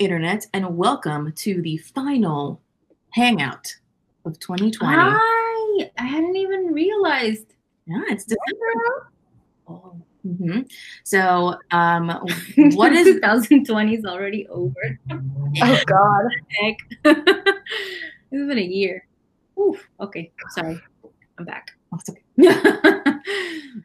[0.00, 2.62] Hello, Internet, and welcome to the final
[3.10, 3.76] hangout
[4.24, 4.96] of 2020.
[4.98, 5.90] Hi!
[5.98, 7.52] I hadn't even realized.
[7.86, 9.10] Yeah, it's December.
[9.68, 9.94] Oh.
[10.22, 10.60] hmm
[11.04, 12.08] So, um,
[12.56, 14.98] what is 2020 is already over?
[15.62, 16.24] Oh God.
[16.48, 16.76] Heck.
[17.02, 17.44] this
[18.32, 19.06] has been a year.
[19.60, 19.86] Oof.
[20.00, 20.80] Okay, sorry.
[21.38, 21.72] I'm back.
[21.92, 22.22] Oh, it's okay.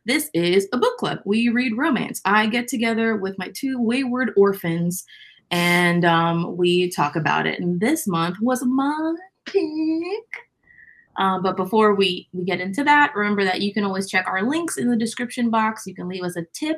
[0.05, 1.19] This is a book club.
[1.25, 2.21] We read romance.
[2.25, 5.05] I get together with my two wayward orphans
[5.51, 7.59] and um, we talk about it.
[7.59, 9.63] And this month was my pick.
[11.17, 14.43] Uh, but before we, we get into that, remember that you can always check our
[14.43, 15.87] links in the description box.
[15.87, 16.77] You can leave us a tip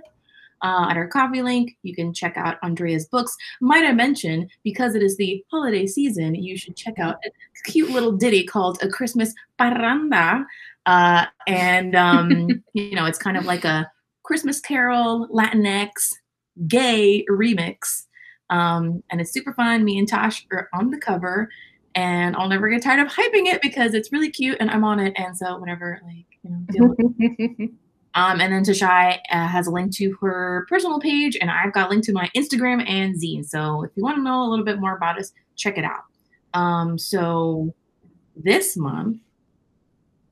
[0.61, 1.75] uh, at our coffee link.
[1.83, 3.35] You can check out Andrea's books.
[3.61, 7.31] Might I mention, because it is the holiday season, you should check out a
[7.69, 10.45] cute little ditty called A Christmas Parranda.
[10.85, 13.89] Uh, and, um, you know, it's kind of like a
[14.23, 16.13] Christmas Carol, Latinx,
[16.67, 18.06] gay remix.
[18.49, 19.83] Um, and it's super fun.
[19.83, 21.49] Me and Tosh are on the cover.
[21.95, 24.99] And I'll never get tired of hyping it because it's really cute and I'm on
[24.99, 25.13] it.
[25.17, 26.95] And so whenever like, you know,
[28.13, 31.87] um, and then Tashai uh, has a link to her personal page, and I've got
[31.87, 33.45] a link to my Instagram and zine.
[33.45, 36.03] So if you want to know a little bit more about us, check it out.
[36.53, 37.73] Um, so
[38.35, 39.17] this month,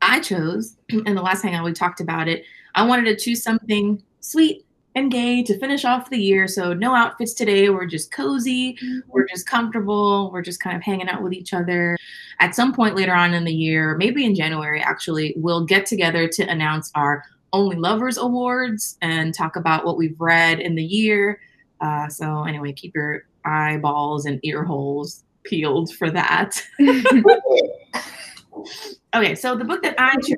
[0.02, 2.44] I chose, and the last hangout we talked about it,
[2.76, 4.65] I wanted to choose something sweet
[4.96, 6.48] and gay to finish off the year.
[6.48, 7.70] So no outfits today.
[7.70, 8.78] We're just cozy.
[9.08, 10.32] We're just comfortable.
[10.32, 11.98] We're just kind of hanging out with each other.
[12.40, 16.28] At some point later on in the year, maybe in January, actually, we'll get together
[16.30, 21.40] to announce our only Lovers Awards and talk about what we've read in the year.
[21.82, 26.62] Uh, so, anyway, keep your eyeballs and ear holes peeled for that.
[29.16, 30.38] okay, so the book that I chose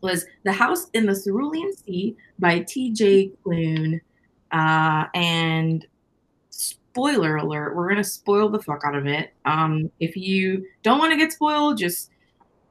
[0.00, 3.32] was The House in the Cerulean Sea by T.J.
[3.44, 4.00] Klune.
[4.50, 5.86] Uh, and
[6.50, 9.32] spoiler alert, we're going to spoil the fuck out of it.
[9.44, 12.10] Um, if you don't want to get spoiled, just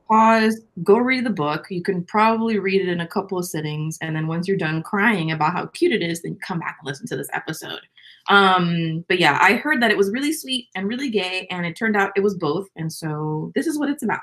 [0.08, 1.68] pause, go read the book.
[1.70, 4.82] You can probably read it in a couple of sittings, and then once you're done
[4.84, 7.82] crying about how cute it is, then come back and listen to this episode.
[8.30, 11.76] Um, but yeah, I heard that it was really sweet and really gay, and it
[11.76, 14.22] turned out it was both, and so this is what it's about.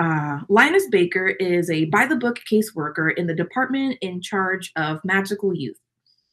[0.00, 5.04] Uh, Linus Baker is a by the book caseworker in the department in charge of
[5.04, 5.76] magical youth.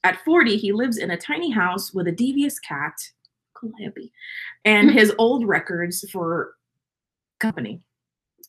[0.04, 2.94] At 40, he lives in a tiny house with a devious cat,
[3.60, 4.12] Calliope,
[4.64, 6.54] and his old records for
[7.40, 7.82] company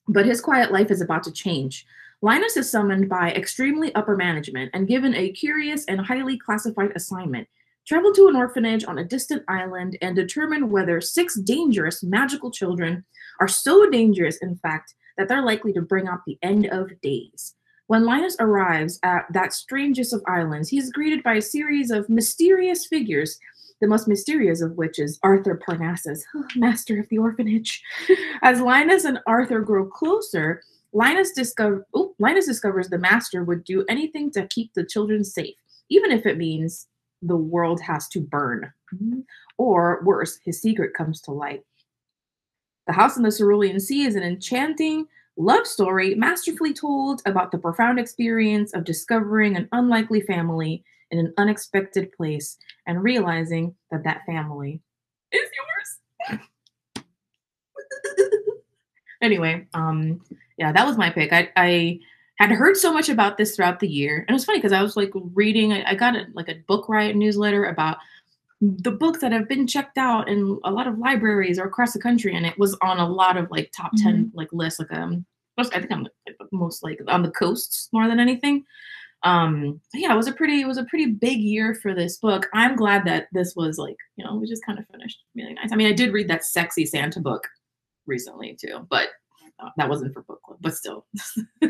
[0.08, 1.86] but his quiet life is about to change.
[2.22, 7.46] Linus is summoned by extremely upper management and given a curious and highly classified assignment
[7.86, 13.02] travel to an orphanage on a distant island and determine whether six dangerous magical children
[13.40, 17.54] are so dangerous, in fact, that they're likely to bring up the end of days.
[17.88, 22.08] When Linus arrives at that strangest of islands, he is greeted by a series of
[22.08, 23.38] mysterious figures
[23.80, 26.24] the most mysterious of which is Arthur Parnassus,
[26.56, 27.82] master of the orphanage.
[28.42, 30.62] As Linus and Arthur grow closer,
[30.92, 35.54] Linus, discover, oh, Linus discovers the master would do anything to keep the children safe,
[35.90, 36.86] even if it means
[37.22, 38.72] the world has to burn.
[38.94, 39.20] Mm-hmm.
[39.58, 41.62] Or worse, his secret comes to light.
[42.88, 45.06] The House in the Cerulean Sea is an enchanting
[45.36, 51.34] love story masterfully told about the profound experience of discovering an unlikely family in an
[51.36, 52.56] unexpected place
[52.86, 54.80] and realizing that that family
[55.32, 55.50] is
[56.30, 56.40] yours.
[59.22, 60.22] anyway, um,
[60.56, 61.30] yeah, that was my pick.
[61.30, 62.00] I, I
[62.38, 64.82] had heard so much about this throughout the year, and it was funny because I
[64.82, 65.74] was like reading.
[65.74, 67.98] I, I got a, like a book riot newsletter about
[68.60, 72.00] the books that have been checked out in a lot of libraries or across the
[72.00, 74.30] country, and it was on a lot of like top 10 Mhm.
[74.34, 75.24] like lists, like um,
[75.58, 76.06] I think I'm
[76.52, 78.64] most like on the coasts more than anything.
[79.24, 82.46] Um yeah it was a pretty it was a pretty big year for this book.
[82.54, 85.18] I'm glad that this was like you know we just kind of finished.
[85.34, 85.72] Really nice.
[85.72, 87.44] I mean i did read that sexy santa book
[88.06, 89.08] recently too but
[89.76, 91.04] that wasn't for book club but still.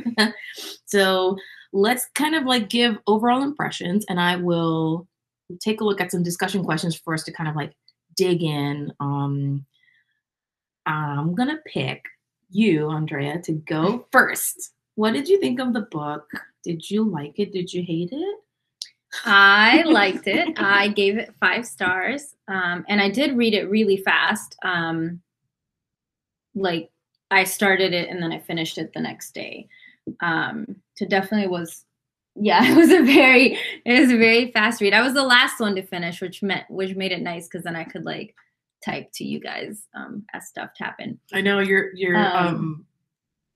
[0.86, 1.36] So
[1.72, 5.06] let's kind of like give overall impressions and i will
[5.60, 7.72] take a look at some discussion questions for us to kind of like
[8.16, 9.64] dig in um
[10.86, 12.04] i'm gonna pick
[12.50, 16.28] you andrea to go first what did you think of the book
[16.68, 17.50] did you like it?
[17.50, 18.38] Did you hate it?
[19.24, 20.58] I liked it.
[20.58, 22.36] I gave it five stars.
[22.46, 24.54] Um, and I did read it really fast.
[24.62, 25.22] Um,
[26.54, 26.90] like
[27.30, 29.68] I started it and then I finished it the next day.
[30.20, 31.86] Um, so definitely was,
[32.40, 34.94] yeah, it was a very, it was a very fast read.
[34.94, 37.76] I was the last one to finish, which meant, which made it nice because then
[37.76, 38.34] I could like
[38.84, 41.18] type to you guys um, as stuff happened.
[41.32, 42.86] I know your your um, Um,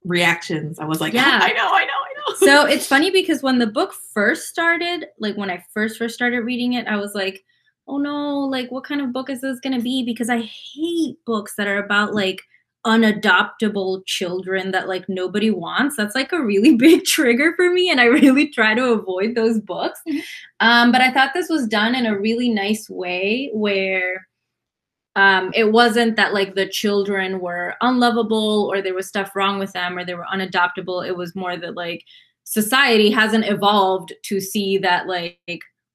[0.05, 0.79] reactions.
[0.79, 1.39] I was like, Yeah.
[1.43, 2.35] I know, I know, I know.
[2.47, 6.41] so it's funny because when the book first started, like when I first first started
[6.41, 7.45] reading it, I was like,
[7.89, 10.05] oh no, like what kind of book is this going to be?
[10.05, 12.41] Because I hate books that are about like
[12.85, 15.97] unadoptable children that like nobody wants.
[15.97, 19.61] That's like a really big trigger for me and i really try to avoid those
[19.61, 20.01] books.
[20.09, 20.21] Mm-hmm.
[20.61, 24.27] um, but i thought this was done in a really nice way where
[25.15, 29.73] um, it wasn't that like the children were unlovable or there was stuff wrong with
[29.73, 31.07] them or they were unadoptable.
[31.07, 32.03] It was more that like
[32.45, 35.39] society hasn't evolved to see that like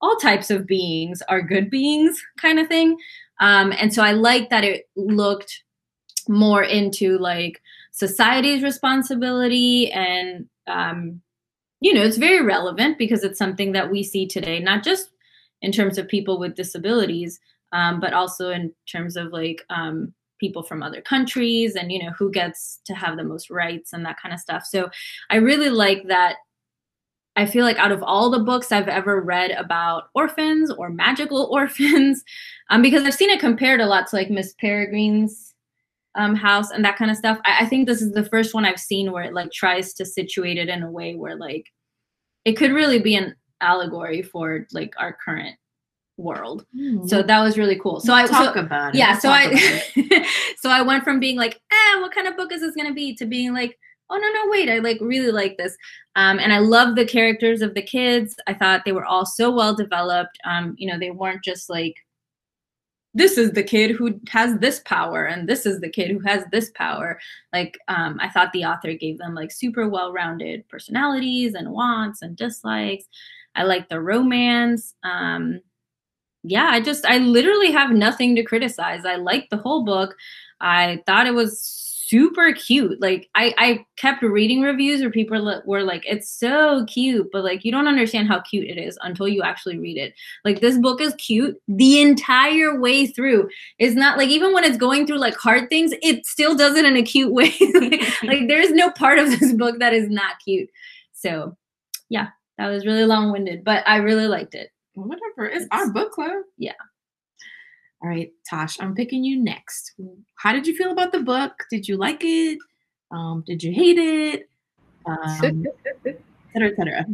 [0.01, 2.97] all types of beings are good beings kind of thing.
[3.39, 5.63] Um, and so i like that it looked
[6.29, 11.21] more into like society's responsibility and um,
[11.79, 15.09] you know it's very relevant because it's something that we see today not just
[15.61, 17.39] in terms of people with disabilities
[17.73, 22.11] um, but also in terms of like um, people from other countries and you know
[22.11, 24.65] who gets to have the most rights and that kind of stuff.
[24.65, 24.89] So
[25.29, 26.35] i really like that.
[27.35, 31.43] I feel like out of all the books i've ever read about orphans or magical
[31.51, 32.23] orphans
[32.69, 35.53] um, because i've seen it compared a lot to like miss peregrine's
[36.17, 38.65] um, house and that kind of stuff I, I think this is the first one
[38.65, 41.65] i've seen where it like tries to situate it in a way where like
[42.45, 45.57] it could really be an allegory for like our current
[46.17, 46.65] world.
[46.75, 47.07] Mm.
[47.07, 47.99] So that was really cool.
[47.99, 48.97] So we'll I talk so, about it.
[48.97, 49.11] Yeah.
[49.11, 50.25] We'll so I
[50.57, 53.15] so I went from being like, eh, what kind of book is this gonna be
[53.15, 53.77] to being like,
[54.09, 55.75] oh no, no, wait, I like really like this.
[56.15, 58.35] Um, and I love the characters of the kids.
[58.47, 60.37] I thought they were all so well developed.
[60.45, 61.95] Um, you know, they weren't just like
[63.17, 66.43] this is the kid who has this power and this is the kid who has
[66.51, 67.19] this power
[67.53, 72.35] like um, i thought the author gave them like super well-rounded personalities and wants and
[72.35, 73.05] dislikes
[73.55, 75.61] i like the romance um,
[76.43, 79.05] yeah, I just I literally have nothing to criticize.
[79.05, 80.15] I liked the whole book.
[80.61, 81.61] I thought it was
[82.07, 83.01] super cute.
[83.01, 87.65] Like I I kept reading reviews where people were like it's so cute, but like
[87.65, 90.13] you don't understand how cute it is until you actually read it.
[90.45, 93.49] Like this book is cute the entire way through.
[93.79, 96.85] It's not like even when it's going through like hard things, it still does it
[96.85, 97.53] in a cute way.
[97.73, 100.69] like, like there is no part of this book that is not cute.
[101.13, 101.57] So,
[102.09, 102.27] yeah,
[102.57, 104.69] that was really long-winded, but I really liked it
[105.05, 105.47] whatever.
[105.47, 106.43] It's our book club.
[106.57, 106.73] Yeah.
[108.01, 109.93] All right, Tosh, I'm picking you next.
[110.35, 111.51] How did you feel about the book?
[111.71, 112.59] Did you like it?
[113.11, 114.49] Um, did you hate it?
[115.05, 115.65] Um,
[116.05, 116.21] et
[116.53, 117.05] cetera, et cetera.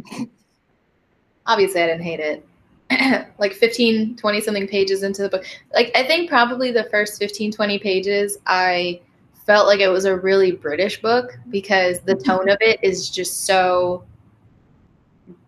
[1.46, 2.46] Obviously, I didn't hate it.
[3.38, 5.44] like 15, 20 something pages into the book.
[5.72, 9.00] Like, I think probably the first 15, 20 pages, I
[9.46, 13.46] felt like it was a really British book because the tone of it is just
[13.46, 14.04] so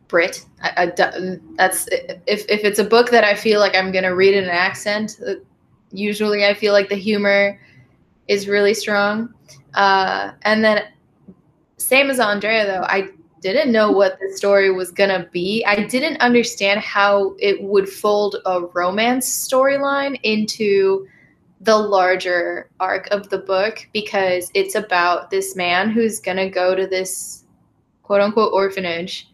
[0.08, 0.44] Brit.
[0.62, 4.34] I, I, that's if if it's a book that I feel like I'm gonna read
[4.34, 5.18] in an accent.
[5.26, 5.34] Uh,
[5.90, 7.60] usually, I feel like the humor
[8.28, 9.34] is really strong.
[9.74, 10.84] Uh, and then,
[11.76, 13.10] same as Andrea, though, I
[13.40, 15.64] didn't know what the story was gonna be.
[15.66, 21.06] I didn't understand how it would fold a romance storyline into
[21.60, 26.86] the larger arc of the book because it's about this man who's gonna go to
[26.86, 27.44] this
[28.02, 29.28] quote unquote orphanage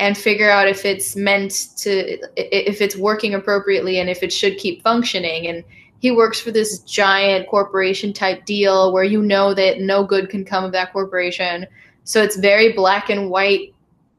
[0.00, 4.56] and figure out if it's meant to if it's working appropriately and if it should
[4.56, 5.46] keep functioning.
[5.46, 5.62] And
[6.00, 10.42] he works for this giant corporation type deal where you know that no good can
[10.42, 11.66] come of that corporation.
[12.04, 13.74] So it's very black and white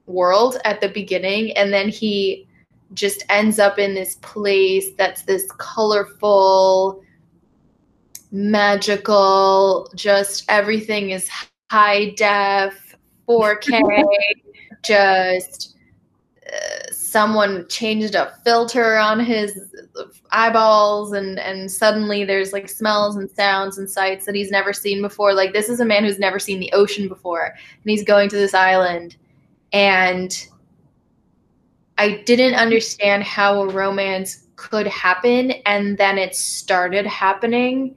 [0.05, 2.47] world at the beginning and then he
[2.93, 7.01] just ends up in this place that's this colorful
[8.31, 11.29] magical just everything is
[11.69, 12.97] high def
[13.29, 14.03] 4k
[14.83, 15.75] just
[16.51, 19.73] uh, someone changed a filter on his
[20.31, 25.01] eyeballs and and suddenly there's like smells and sounds and sights that he's never seen
[25.01, 25.33] before.
[25.33, 28.35] Like this is a man who's never seen the ocean before and he's going to
[28.35, 29.15] this island.
[29.73, 30.47] And
[31.97, 37.95] i didn't understand how a romance could happen and then it started happening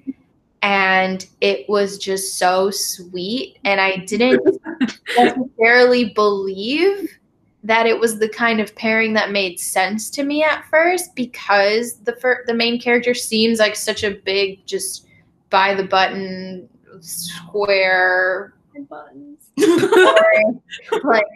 [0.64, 4.42] and it was just so sweet and i didn't
[5.16, 7.18] necessarily believe
[7.62, 11.98] that it was the kind of pairing that made sense to me at first because
[12.00, 15.06] the fir- the main character seems like such a big just
[15.50, 16.68] by the button
[17.00, 18.54] square
[18.88, 20.62] buttons boring,
[21.04, 21.26] like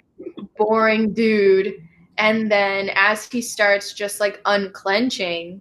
[0.56, 1.74] boring dude.
[2.16, 5.60] And then as he starts just like unclenching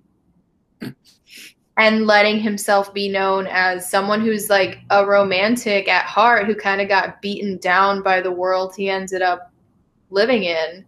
[1.78, 6.82] and letting himself be known as someone who's like a romantic at heart who kind
[6.82, 9.52] of got beaten down by the world he ended up
[10.10, 10.84] living in,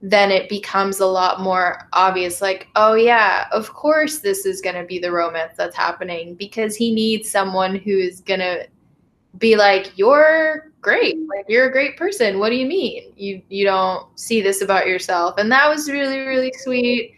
[0.00, 4.76] then it becomes a lot more obvious like, oh, yeah, of course this is going
[4.76, 8.66] to be the romance that's happening because he needs someone who's going to
[9.38, 11.16] be like, you're great.
[11.28, 12.38] Like, you're a great person.
[12.38, 13.12] What do you mean?
[13.16, 15.34] You, you don't see this about yourself.
[15.38, 17.14] And that was really, really sweet.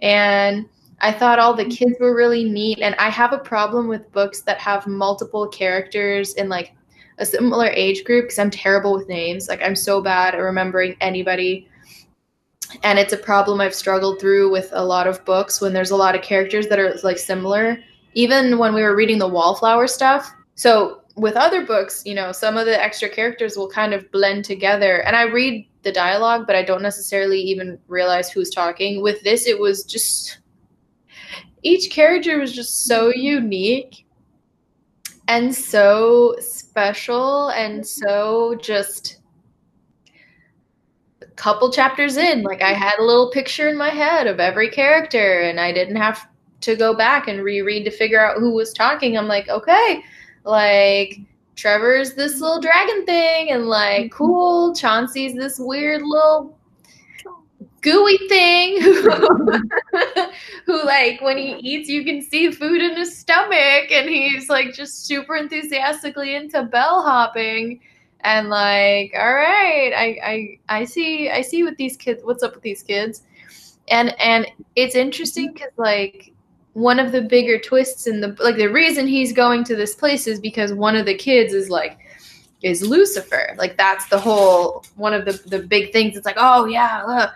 [0.00, 0.68] And
[1.00, 1.70] I thought all the mm-hmm.
[1.70, 6.34] kids were really neat, and I have a problem with books that have multiple characters
[6.34, 6.74] in like
[7.18, 9.48] a similar age group because I'm terrible with names.
[9.48, 11.68] Like I'm so bad at remembering anybody.
[12.82, 15.96] And it's a problem I've struggled through with a lot of books when there's a
[15.96, 17.78] lot of characters that are like similar.
[18.14, 20.32] Even when we were reading the Wallflower stuff.
[20.56, 24.44] So with other books, you know, some of the extra characters will kind of blend
[24.44, 25.02] together.
[25.02, 29.02] And I read the dialogue, but I don't necessarily even realize who's talking.
[29.02, 30.38] With this, it was just
[31.66, 34.06] each character was just so unique
[35.26, 39.18] and so special and so just
[41.22, 42.42] a couple chapters in.
[42.42, 45.96] Like i had a little picture in my head of every character and i didn't
[45.96, 46.28] have
[46.60, 49.18] to go back and reread to figure out who was talking.
[49.18, 50.02] I'm like okay
[50.44, 51.18] like
[51.56, 54.16] trevor's this little dragon thing and like mm-hmm.
[54.16, 56.55] cool chauncey's this weird little
[57.80, 59.10] gooey thing who
[60.66, 64.74] who like when he eats you can see food in his stomach and he's like
[64.74, 67.80] just super enthusiastically into bell hopping.
[68.20, 72.54] And like all right I, I i see i see what these kids what's up
[72.54, 73.22] with these kids.
[73.88, 76.32] And and it's interesting because like
[76.72, 80.26] one of the bigger twists in the like the reason he's going to this place
[80.26, 81.98] is because one of the kids is like
[82.62, 83.54] is lucifer.
[83.56, 86.16] Like that's the whole one of the the big things.
[86.16, 87.30] It's like oh yeah uh,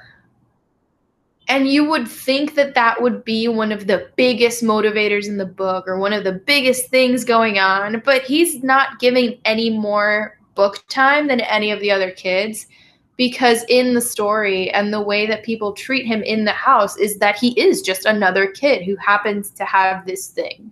[1.50, 5.44] and you would think that that would be one of the biggest motivators in the
[5.44, 10.38] book or one of the biggest things going on, but he's not giving any more
[10.54, 12.68] book time than any of the other kids
[13.16, 17.18] because in the story and the way that people treat him in the house is
[17.18, 20.70] that he is just another kid who happens to have this thing.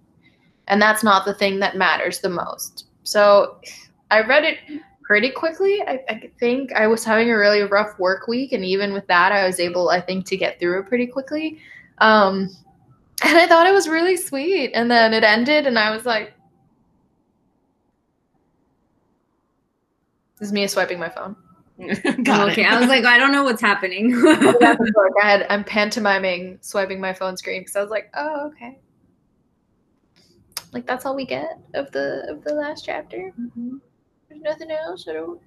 [0.69, 2.87] And that's not the thing that matters the most.
[3.03, 3.59] So
[4.13, 4.59] I read it
[5.09, 5.81] pretty quickly.
[5.81, 9.33] I, I, think I was having a really rough work week, and even with that,
[9.33, 11.59] I was able, I think, to get through it pretty quickly.
[11.97, 12.51] Um,
[13.25, 14.73] and I thought it was really sweet.
[14.75, 16.35] And then it ended, and I was like,
[20.39, 21.35] "This is me swiping my phone."
[22.23, 22.71] Got okay, it.
[22.71, 24.13] I was like, I don't know what's happening.
[24.27, 24.77] I
[25.23, 28.79] had I'm pantomiming swiping my phone screen because I was like, "Oh, okay."
[30.75, 33.33] Like that's all we get of the of the last chapter.
[33.41, 33.79] Mm-hmm.
[34.43, 35.07] There's nothing else.
[35.09, 35.41] I don't.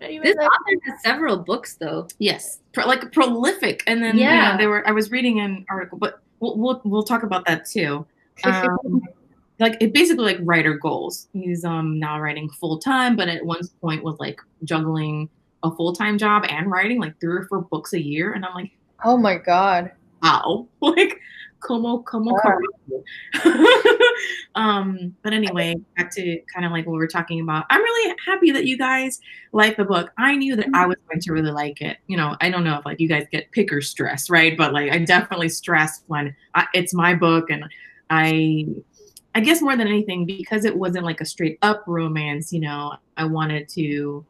[0.00, 2.06] This author has several books, though.
[2.18, 4.86] Yes, Pro, like prolific, and then yeah, you know, they were.
[4.86, 8.06] I was reading an article, but we'll we'll, we'll talk about that too.
[8.44, 9.02] Um,
[9.58, 11.28] like it basically like writer goals.
[11.32, 15.28] He's um now writing full time, but at one point was like juggling
[15.64, 18.54] a full time job and writing like three or four books a year, and I'm
[18.54, 18.70] like,
[19.04, 19.90] oh my god,
[20.22, 21.20] wow, like
[21.60, 23.02] como como como.
[24.54, 27.66] um, but anyway, back to kind of like what we are talking about.
[27.70, 29.20] I'm really happy that you guys
[29.52, 30.10] like the book.
[30.18, 31.98] I knew that I was going to really like it.
[32.06, 34.56] You know, I don't know if like you guys get picker stress, right?
[34.56, 37.64] But like I definitely stress when I, it's my book and
[38.10, 38.66] I
[39.34, 42.94] I guess more than anything because it wasn't like a straight up romance, you know,
[43.16, 44.24] I wanted to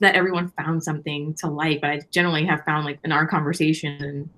[0.00, 4.28] that everyone found something to like, but I generally have found like in our conversation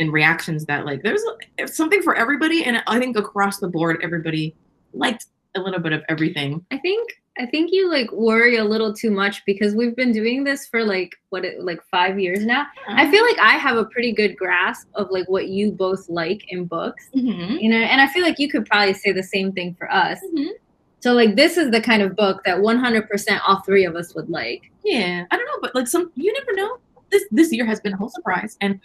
[0.00, 1.22] and reactions that like there's
[1.66, 4.54] something for everybody and i think across the board everybody
[4.92, 8.92] liked a little bit of everything i think i think you like worry a little
[8.92, 12.62] too much because we've been doing this for like what it like five years now
[12.62, 12.94] uh-huh.
[12.96, 16.44] i feel like i have a pretty good grasp of like what you both like
[16.48, 17.56] in books mm-hmm.
[17.58, 20.18] you know and i feel like you could probably say the same thing for us
[20.34, 20.50] mm-hmm.
[21.00, 24.28] So like this is the kind of book that 100% all three of us would
[24.28, 24.70] like.
[24.84, 26.78] Yeah, I don't know, but like some you never know.
[27.10, 28.78] This this year has been a whole surprise, and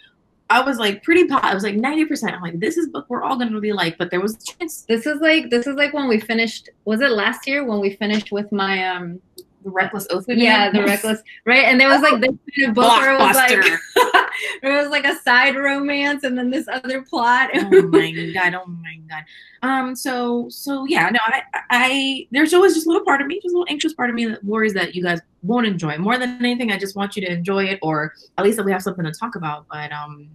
[0.48, 1.44] I was like pretty pot.
[1.44, 2.34] I was like ninety percent.
[2.34, 4.82] I'm like, this is book we're all gonna be like, but there was a chance.
[4.82, 6.68] This is like this is like when we finished.
[6.84, 9.20] Was it last year when we finished with my um
[9.66, 10.24] the reckless oath?
[10.28, 11.64] Yeah, the reckless right.
[11.64, 13.50] And there was like this kind of book where it was like
[14.62, 17.50] it was like a side romance and then this other plot.
[17.54, 18.54] oh my god!
[18.54, 19.24] Oh my god!
[19.62, 19.96] Um.
[19.96, 21.10] So so yeah.
[21.10, 21.18] No.
[21.26, 24.08] I I there's always just a little part of me, just a little anxious part
[24.08, 25.98] of me that worries that you guys won't enjoy.
[25.98, 28.72] More than anything, I just want you to enjoy it, or at least that we
[28.72, 29.66] have something to talk about.
[29.68, 30.28] But um,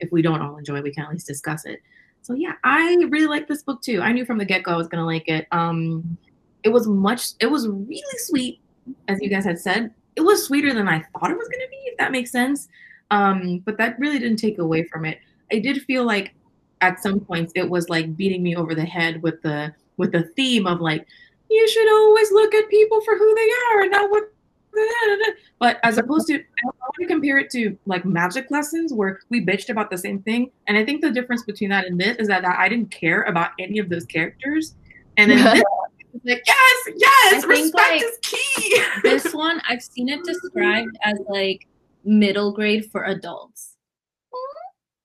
[0.00, 1.80] if we don't all enjoy it, we can at least discuss it.
[2.22, 4.02] So yeah, I really like this book too.
[4.02, 5.46] I knew from the get go I was gonna like it.
[5.52, 6.18] Um,
[6.62, 7.30] it was much.
[7.40, 8.60] It was really sweet,
[9.08, 9.92] as you guys had said.
[10.16, 12.68] It was sweeter than I thought it was gonna be, if that makes sense.
[13.10, 15.20] Um, but that really didn't take away from it.
[15.52, 16.34] I did feel like
[16.80, 20.24] at some points it was like beating me over the head with the with the
[20.36, 21.06] theme of like
[21.50, 24.32] you should always look at people for who they are and not what
[25.58, 29.44] but as opposed to I want to compare it to like magic lessons where we
[29.44, 30.50] bitched about the same thing.
[30.66, 33.50] And I think the difference between that and this is that, I didn't care about
[33.58, 34.74] any of those characters.
[35.16, 35.62] And then
[36.24, 38.82] like, yes, yes, respect like, is key.
[39.02, 41.66] this one I've seen it described as like
[42.04, 43.74] middle grade for adults.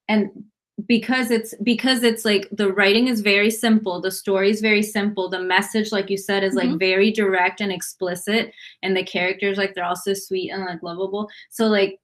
[0.08, 0.46] And
[0.88, 5.30] because it's because it's like the writing is very simple the story is very simple
[5.30, 6.80] the message like you said is like Mhm.
[6.80, 8.52] very direct and explicit
[8.82, 12.00] and the characters like they're also sweet and like lovable so like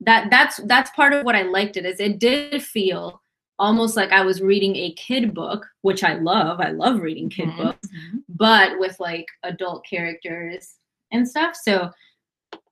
[0.00, 3.20] that that's that's part of what i liked it is it did feel
[3.58, 7.48] almost like i was reading a kid book which i love i love reading kid
[7.48, 7.56] Mhm.
[7.56, 7.88] books
[8.28, 10.76] but with like adult characters
[11.10, 11.56] and stuff.
[11.56, 11.90] So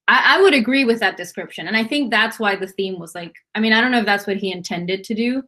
[0.09, 1.67] I, I would agree with that description.
[1.67, 4.07] And I think that's why the theme was like, I mean, I don't know if
[4.07, 5.43] that's what he intended to do,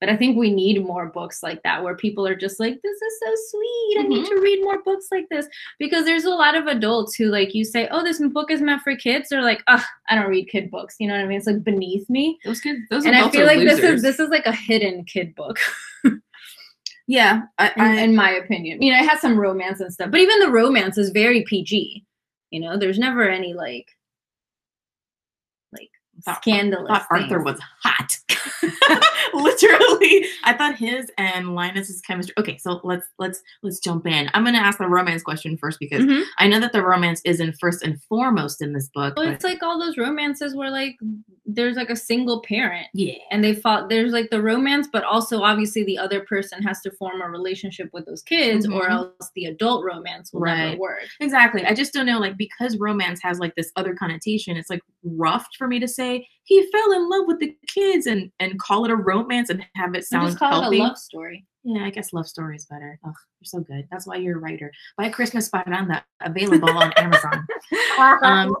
[0.00, 3.02] but I think we need more books like that where people are just like, this
[3.02, 3.96] is so sweet.
[3.98, 4.28] I need Mhm.
[4.28, 5.46] to read more books like this.
[5.78, 8.82] Because there's a lot of adults who like you say, oh, this book is meant
[8.82, 9.28] for kids.
[9.28, 10.96] They're like, ugh, I don't read kid books.
[11.00, 11.38] You know what I mean?
[11.38, 12.38] It's like beneath me.
[12.44, 15.34] Those kids, those and I feel like this is this is like a hidden kid
[15.34, 15.58] book.
[17.06, 18.82] yeah, I, in, I, in my opinion.
[18.82, 22.04] You know, it has some romance and stuff, but even the romance is very PG.
[22.50, 23.86] You know, there's never any like
[26.24, 26.88] thought- scandalous.
[26.88, 27.44] thought Arthur things.
[27.44, 28.16] was hot.
[29.34, 32.34] Literally, I thought his and Linus's chemistry.
[32.38, 34.30] Okay, so let's let's let's jump in.
[34.34, 36.22] I'm gonna ask the romance question first because Mhm.
[36.38, 39.14] I know that the romance isn't first and foremost in this book.
[39.16, 40.96] Well, but it's like all those romances where like
[41.50, 43.88] there's like a single parent yeah, and they fought.
[43.88, 47.88] There's like the romance, but also obviously the other person has to form a relationship
[47.92, 48.90] with those kids, or Mhm.
[48.90, 50.70] else the adult romance will Right.
[50.70, 51.02] never work.
[51.20, 51.64] exactly.
[51.64, 54.56] I just don't know, like because romance has like this other connotation.
[54.56, 56.07] It's like rough for me to say
[56.44, 59.94] he fell in love with the kids and and call it a romance and have
[59.94, 60.78] it sound just call healthy.
[60.78, 61.46] it a love story.
[61.64, 62.98] Yeah, I guess love story is better.
[63.04, 63.86] Ugh, you're so good.
[63.90, 64.72] That's why you're a writer.
[64.96, 67.46] Buy Christmas Parranda, available on Amazon.
[68.22, 68.56] Um,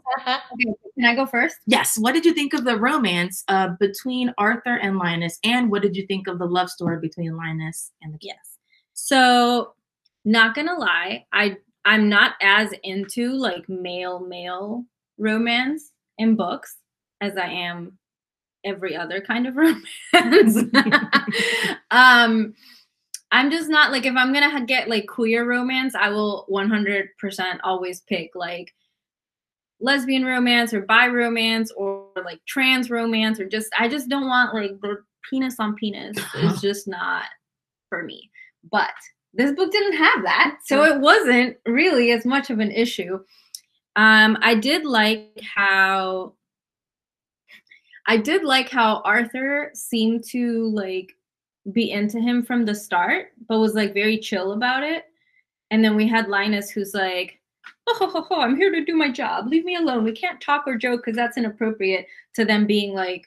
[0.60, 1.56] Can I go first?
[1.66, 1.96] Yes.
[1.96, 5.38] What did you think of the romance uh, between Arthur and Linus?
[5.42, 8.34] And what did you think of the love story between Linus and the kids?
[8.36, 8.58] Yes.
[8.92, 9.74] So,
[10.24, 14.84] not gonna lie, I I'm not as into like male male
[15.16, 16.76] romance in books
[17.20, 17.98] as I am
[18.64, 19.56] every other kind of
[20.14, 20.56] romance.
[21.90, 22.54] um
[23.30, 27.08] I'm just not like if I'm gonna get like queer romance, I will 100%
[27.62, 28.74] always pick like
[29.80, 34.54] lesbian romance or bi romance or like trans romance or just I just don't want
[34.54, 36.16] like the penis on penis.
[36.36, 37.26] It's just not
[37.88, 38.30] for me.
[38.70, 38.90] But
[39.34, 43.20] this book didn't have that, so it wasn't really as much of an issue.
[43.94, 46.34] Um, I did like how
[48.08, 51.14] I did like how Arthur seemed to like
[51.72, 55.04] be into him from the start, but was like very chill about it.
[55.70, 57.38] And then we had Linus who's like,
[57.86, 59.48] oh, ho, ho, ho, I'm here to do my job.
[59.48, 60.04] Leave me alone.
[60.04, 62.06] We can't talk or joke because that's inappropriate.
[62.36, 63.26] To them being like,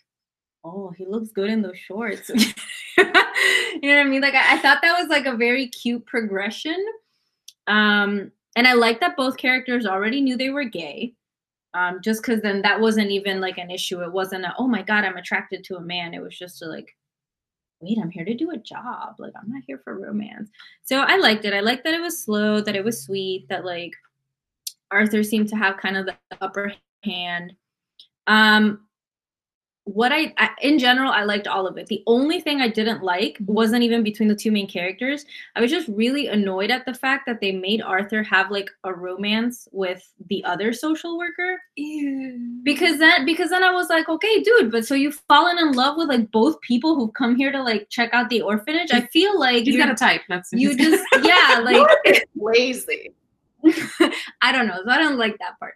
[0.64, 2.30] oh, he looks good in those shorts.
[2.98, 4.22] you know what I mean?
[4.22, 6.84] Like I, I thought that was like a very cute progression.
[7.68, 11.14] Um, and I like that both characters already knew they were gay.
[11.74, 14.02] Um, just because then that wasn't even like an issue.
[14.02, 16.14] It wasn't a, oh my god, I'm attracted to a man.
[16.14, 16.96] It was just a, like,
[17.80, 19.16] wait, I'm here to do a job.
[19.20, 20.50] Like I'm not here for romance.
[20.84, 21.54] So I liked it.
[21.54, 23.94] I liked that it was slow, that it was sweet, that like
[24.92, 27.54] Arthur seemed to have kind of the upper hand.
[28.28, 28.86] Um,
[29.86, 31.88] what I, I in general I liked all of it.
[31.88, 33.52] The only thing I didn't like mm-hmm.
[33.52, 35.26] wasn't even between the two main characters.
[35.56, 38.94] I was just really annoyed at the fact that they made Arthur have like a
[38.94, 42.62] romance with the other social worker Ew.
[42.64, 45.98] because then because then I was like, okay, dude, but so you've fallen in love
[45.98, 48.92] with like both people who've come here to like check out the orphanage.
[48.92, 50.22] I feel like He's you're- got a type.
[50.30, 53.14] That's you just yeah, like lazy.
[54.42, 54.80] I don't know.
[54.84, 55.76] So I don't like that part.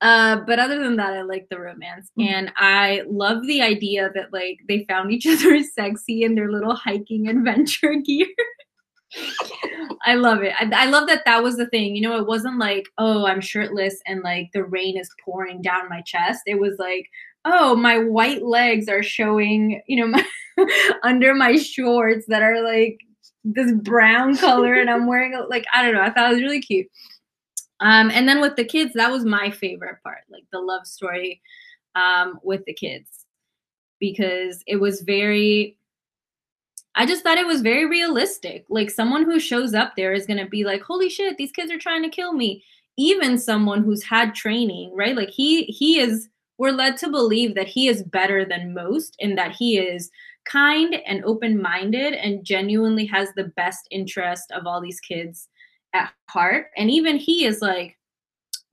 [0.00, 2.26] Uh, but other than that, I like the romance, Mhm.
[2.26, 6.74] and I love the idea that like they found each other sexy in their little
[6.74, 8.26] hiking adventure gear.
[10.04, 10.52] I love it.
[10.58, 11.94] I, I love that that was the thing.
[11.96, 15.88] You know, it wasn't like, oh, I'm shirtless and like the rain is pouring down
[15.88, 16.42] my chest.
[16.46, 17.06] It was like,
[17.44, 20.06] oh, my white legs are showing, you know,
[20.58, 22.98] my under my shorts that are like
[23.44, 26.00] this brown color, and I'm wearing like I don't know.
[26.02, 26.86] I thought it was really cute.
[27.80, 31.40] Um, and then with the kids, that was my favorite part, like the love story
[31.94, 33.26] um, with the kids,
[34.00, 35.76] because it was very.
[36.96, 38.64] I just thought it was very realistic.
[38.68, 41.78] Like someone who shows up there is gonna be like, "Holy shit, these kids are
[41.78, 42.64] trying to kill me."
[42.96, 45.16] Even someone who's had training, right?
[45.16, 46.28] Like he he is.
[46.56, 50.08] We're led to believe that he is better than most, and that he is
[50.44, 55.48] kind and open-minded and genuinely has the best interest of all these kids
[55.94, 56.66] at heart.
[56.76, 57.96] And even he is like,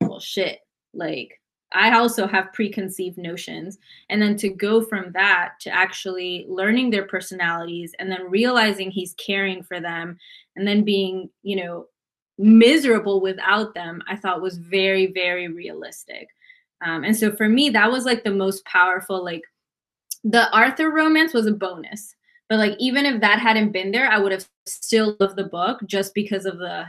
[0.00, 0.58] well, shit.
[0.92, 1.40] Like,
[1.72, 3.78] I also have preconceived notions.
[4.10, 9.14] And then to go from that to actually learning their personalities and then realizing he's
[9.14, 10.18] caring for them
[10.56, 11.86] and then being, you know,
[12.36, 16.28] miserable without them, I thought was very, very realistic.
[16.84, 19.42] Um, and so for me, that was like the most powerful, like,
[20.24, 22.14] the Arthur romance was a bonus.
[22.48, 25.80] But like even if that hadn't been there, I would have still loved the book
[25.86, 26.84] just because of the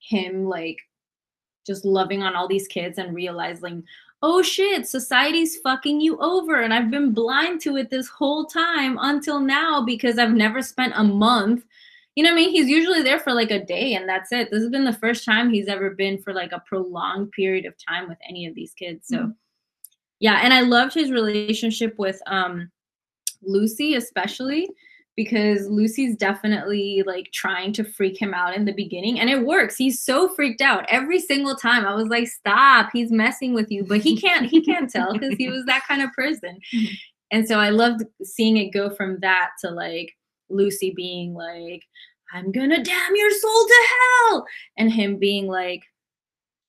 [0.00, 0.78] him like
[1.66, 3.84] just loving on all these kids and realizing,
[4.22, 6.60] oh shit, society's fucking you over.
[6.60, 10.92] And I've been blind to it this whole time until now because I've never spent
[10.96, 11.64] a month.
[12.16, 12.50] You know what I mean?
[12.50, 14.50] He's usually there for like a day and that's it.
[14.50, 17.74] This has been the first time he's ever been for like a prolonged period of
[17.88, 19.06] time with any of these kids.
[19.08, 19.30] So mm-hmm.
[20.18, 22.70] yeah, and I loved his relationship with um
[23.42, 24.68] Lucy especially
[25.22, 29.76] because Lucy's definitely like trying to freak him out in the beginning and it works.
[29.76, 31.84] He's so freaked out every single time.
[31.84, 35.34] I was like, "Stop, he's messing with you." But he can't he can't tell cuz
[35.36, 36.58] he was that kind of person.
[37.32, 40.16] And so I loved seeing it go from that to like
[40.48, 41.84] Lucy being like,
[42.32, 45.84] "I'm going to damn your soul to hell." And him being like,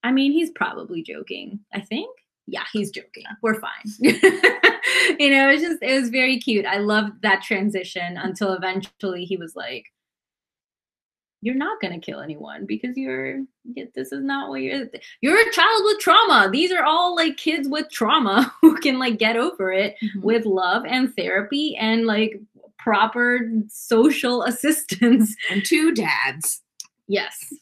[0.03, 2.15] I mean, he's probably joking, I think.
[2.45, 3.23] Yeah, he's joking.
[3.41, 4.21] We're fine.
[5.19, 6.65] you know, it's just it was very cute.
[6.65, 9.85] I loved that transition until eventually he was like,
[11.41, 13.41] "You're not gonna kill anyone because you're
[13.95, 14.87] this is not what you're.
[15.21, 16.49] You're a child with trauma.
[16.51, 20.21] These are all like kids with trauma who can like get over it mm-hmm.
[20.21, 22.39] with love and therapy and like
[22.77, 26.61] proper social assistance and two dads.
[27.07, 27.53] Yes.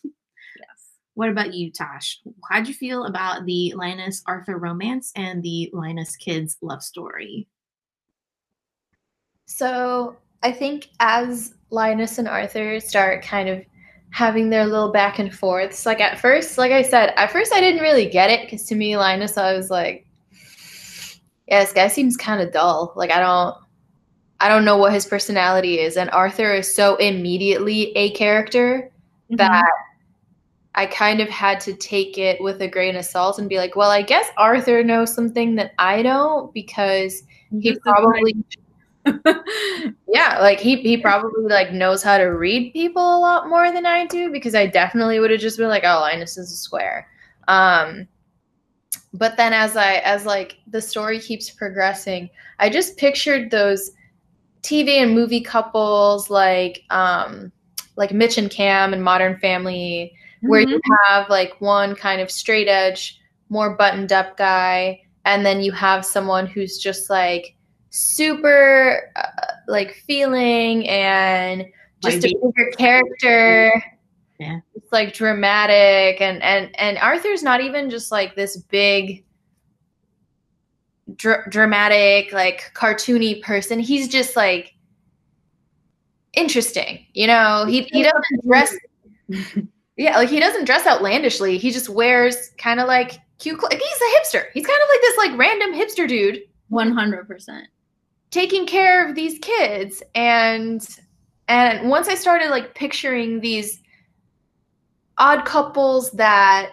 [1.19, 2.21] What about you, Tosh?
[2.49, 7.45] How'd you feel about the Linus Arthur romance and the Linus kids love story?
[9.45, 13.62] So I think as Linus and Arthur start kind of
[14.12, 17.60] having their little back and forths, like at first, like I said, at first I
[17.60, 20.08] didn't really get it because to me, Linus, I was like,
[21.49, 22.93] yeah, this guy seems kind of dull.
[22.95, 23.58] Like I don't,
[24.39, 28.89] I don't know what his personality is, and Arthur is so immediately a character
[29.29, 29.36] mm-hmm.
[29.36, 29.69] that
[30.75, 33.75] I kind of had to take it with a grain of salt and be like,
[33.75, 38.36] well, I guess Arthur knows something that I don't because he probably
[40.08, 43.86] yeah, like he he probably like knows how to read people a lot more than
[43.86, 47.08] I do because I definitely would have just been like, oh, Linus is a square.
[47.47, 48.08] Um
[49.13, 52.29] but then as I as like the story keeps progressing,
[52.60, 53.91] I just pictured those
[54.62, 57.51] TV and movie couples like um
[57.95, 60.71] like Mitch and Cam and Modern Family where mm-hmm.
[60.71, 65.71] you have like one kind of straight edge, more buttoned up guy, and then you
[65.71, 67.56] have someone who's just like
[67.89, 69.28] super uh,
[69.67, 71.65] like feeling and
[72.02, 73.84] just a bigger character.
[74.39, 74.60] Yeah.
[74.75, 79.25] It's like dramatic and and and Arthur's not even just like this big
[81.15, 83.80] dr- dramatic like cartoony person.
[83.80, 84.73] He's just like
[86.34, 87.06] interesting.
[87.13, 88.75] You know, he he doesn't dress
[89.99, 91.57] Yeah, like he doesn't dress outlandishly.
[91.57, 93.73] He just wears kind of like cute clothes.
[93.73, 94.45] He's a hipster.
[94.53, 96.39] He's kind of like this like random hipster dude.
[96.71, 97.63] 100%.
[98.31, 100.88] Taking care of these kids and
[101.49, 103.81] and once I started like picturing these
[105.17, 106.69] odd couples that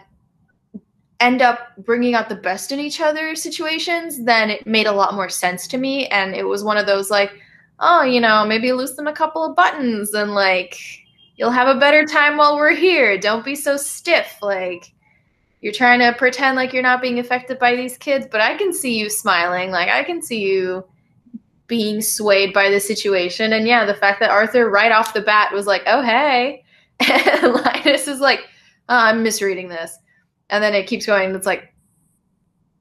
[1.19, 5.15] end up bringing out the best in each other situations, then it made a lot
[5.15, 7.33] more sense to me and it was one of those like,
[7.81, 10.79] oh, you know, maybe loosen a couple of buttons and like
[11.37, 13.19] you'll have a better time while we're here.
[13.19, 14.39] Don't be so stiff.
[14.43, 14.93] Like,
[15.61, 18.73] you're trying to pretend like you're not being affected by these kids, but I can
[18.73, 19.71] see you smiling.
[19.71, 20.85] Like, I can see you
[21.67, 23.53] being swayed by the situation.
[23.53, 26.65] And yeah, the fact that Arthur right off the bat was like, oh, hey.
[27.09, 28.41] And Linus is like,
[28.89, 29.99] oh, I'm misreading this.
[30.49, 31.35] And then it keeps going.
[31.35, 31.75] It's like,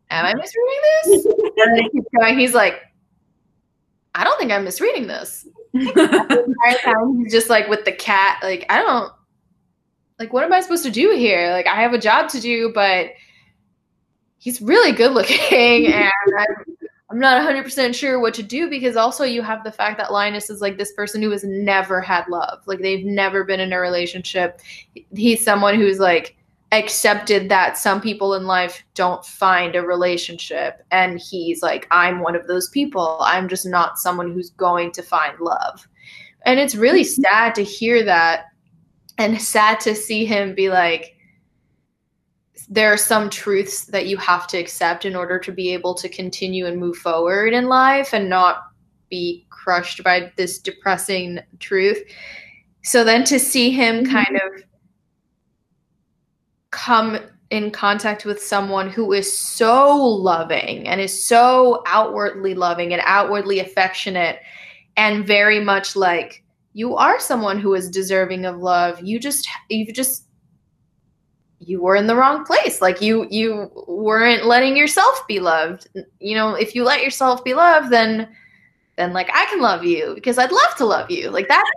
[0.10, 1.26] am I misreading this?
[1.58, 2.38] and then it keeps going.
[2.38, 2.82] He's like,
[4.14, 5.48] I don't think I'm misreading this.
[5.76, 9.12] He's just like with the cat, like, I don't
[10.20, 11.52] like what am I supposed to do here?
[11.52, 13.12] Like I have a job to do, but
[14.38, 16.78] he's really good looking and I'm,
[17.10, 20.50] I'm not 100% sure what to do because also you have the fact that Linus
[20.50, 22.60] is like this person who has never had love.
[22.66, 24.62] Like they've never been in a relationship.
[25.14, 26.38] He's someone who's like
[26.78, 32.36] accepted that some people in life don't find a relationship and he's like i'm one
[32.36, 35.88] of those people i'm just not someone who's going to find love
[36.46, 37.22] and it's really mm-hmm.
[37.22, 38.46] sad to hear that
[39.18, 41.16] and sad to see him be like
[42.68, 46.10] there are some truths that you have to accept in order to be able to
[46.10, 48.64] continue and move forward in life and not
[49.10, 52.02] be crushed by this depressing truth
[52.84, 54.14] so then to see him mm-hmm.
[54.14, 54.64] kind of
[56.76, 57.18] come
[57.52, 63.60] in contact with someone who is so loving and is so outwardly loving and outwardly
[63.60, 64.40] affectionate
[64.98, 69.02] and very much like you are someone who is deserving of love.
[69.02, 70.26] You just you've just
[71.60, 72.82] you were in the wrong place.
[72.82, 75.88] Like you you weren't letting yourself be loved.
[76.20, 78.28] You know if you let yourself be loved then
[78.98, 81.30] then like I can love you because I'd love to love you.
[81.30, 81.70] Like that's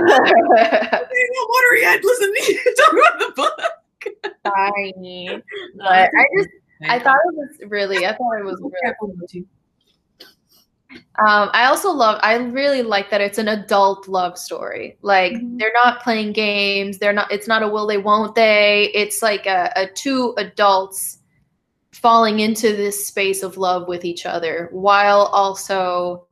[0.00, 1.48] really sweet.
[1.48, 2.04] water yet.
[2.04, 3.60] Listen to you talk about the book.
[4.46, 5.42] Sorry.
[5.76, 6.48] But I just
[6.88, 9.46] I thought it was really I thought it was really
[11.16, 14.96] um, I also love, I really like that it's an adult love story.
[15.02, 15.58] Like mm-hmm.
[15.58, 16.98] they're not playing games.
[16.98, 18.90] They're not, it's not a will they, won't they.
[18.94, 21.18] It's like a, a two adults
[21.92, 26.26] falling into this space of love with each other while also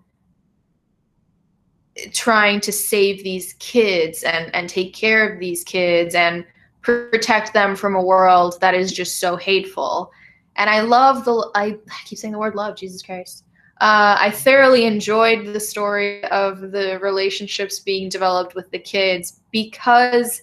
[2.12, 6.44] trying to save these kids and, and take care of these kids and
[6.80, 10.10] protect them from a world that is just so hateful.
[10.56, 13.44] And I love the, I, keep saying the word love, Jesus Christ.
[13.80, 20.42] Uh, I thoroughly enjoyed the story of the relationships being developed with the kids because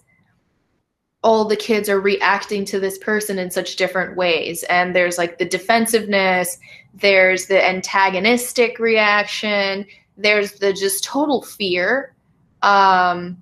[1.23, 4.63] all the kids are reacting to this person in such different ways.
[4.63, 6.57] And there's like the defensiveness,
[6.93, 9.85] there's the antagonistic reaction,
[10.19, 12.13] there's the just total fear.
[12.62, 13.41] Um,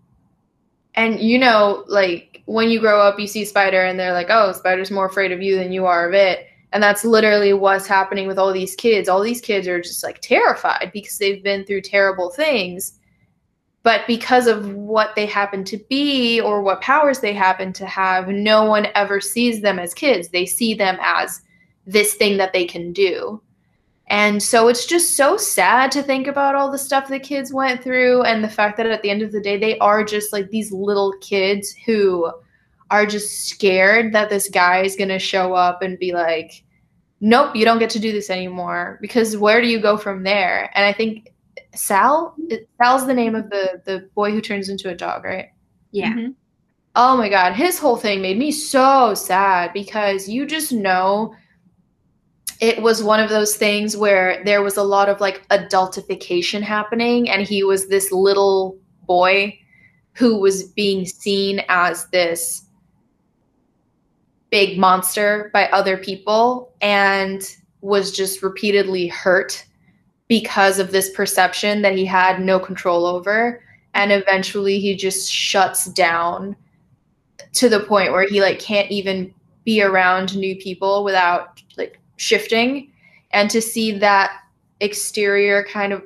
[0.95, 4.53] and you know, like when you grow up, you see Spider and they're like, oh,
[4.53, 8.27] Spider's more afraid of you than you are of it and that's literally what's happening
[8.27, 9.07] with all these kids.
[9.07, 12.99] All these kids are just like terrified because they've been through terrible things.
[13.83, 18.27] But because of what they happen to be or what powers they happen to have,
[18.27, 20.27] no one ever sees them as kids.
[20.27, 21.41] They see them as
[21.85, 23.41] this thing that they can do.
[24.09, 27.83] And so it's just so sad to think about all the stuff the kids went
[27.83, 30.49] through and the fact that at the end of the day, they are just like
[30.49, 32.31] these little kids who
[32.89, 36.63] are just scared that this guy is going to show up and be like,
[37.19, 38.97] nope, you don't get to do this anymore.
[39.01, 40.71] Because where do you go from there?
[40.73, 41.33] And I think
[41.75, 42.33] Sal,
[42.81, 45.49] Sal's the name of the, the boy who turns into a dog, right?
[45.91, 46.13] Yeah.
[46.13, 46.31] Mm-hmm.
[46.95, 47.53] Oh my God.
[47.53, 51.35] His whole thing made me so sad because you just know
[52.59, 57.29] it was one of those things where there was a lot of like adultification happening
[57.29, 59.57] and he was this little boy
[60.13, 62.63] who was being seen as this
[64.49, 69.65] big monster by other people and was just repeatedly hurt
[70.27, 73.63] because of this perception that he had no control over.
[73.93, 76.55] And eventually he just shuts down
[77.53, 82.91] to the point where he like can't even be around new people without like shifting
[83.31, 84.31] and to see that
[84.79, 86.03] exterior kind of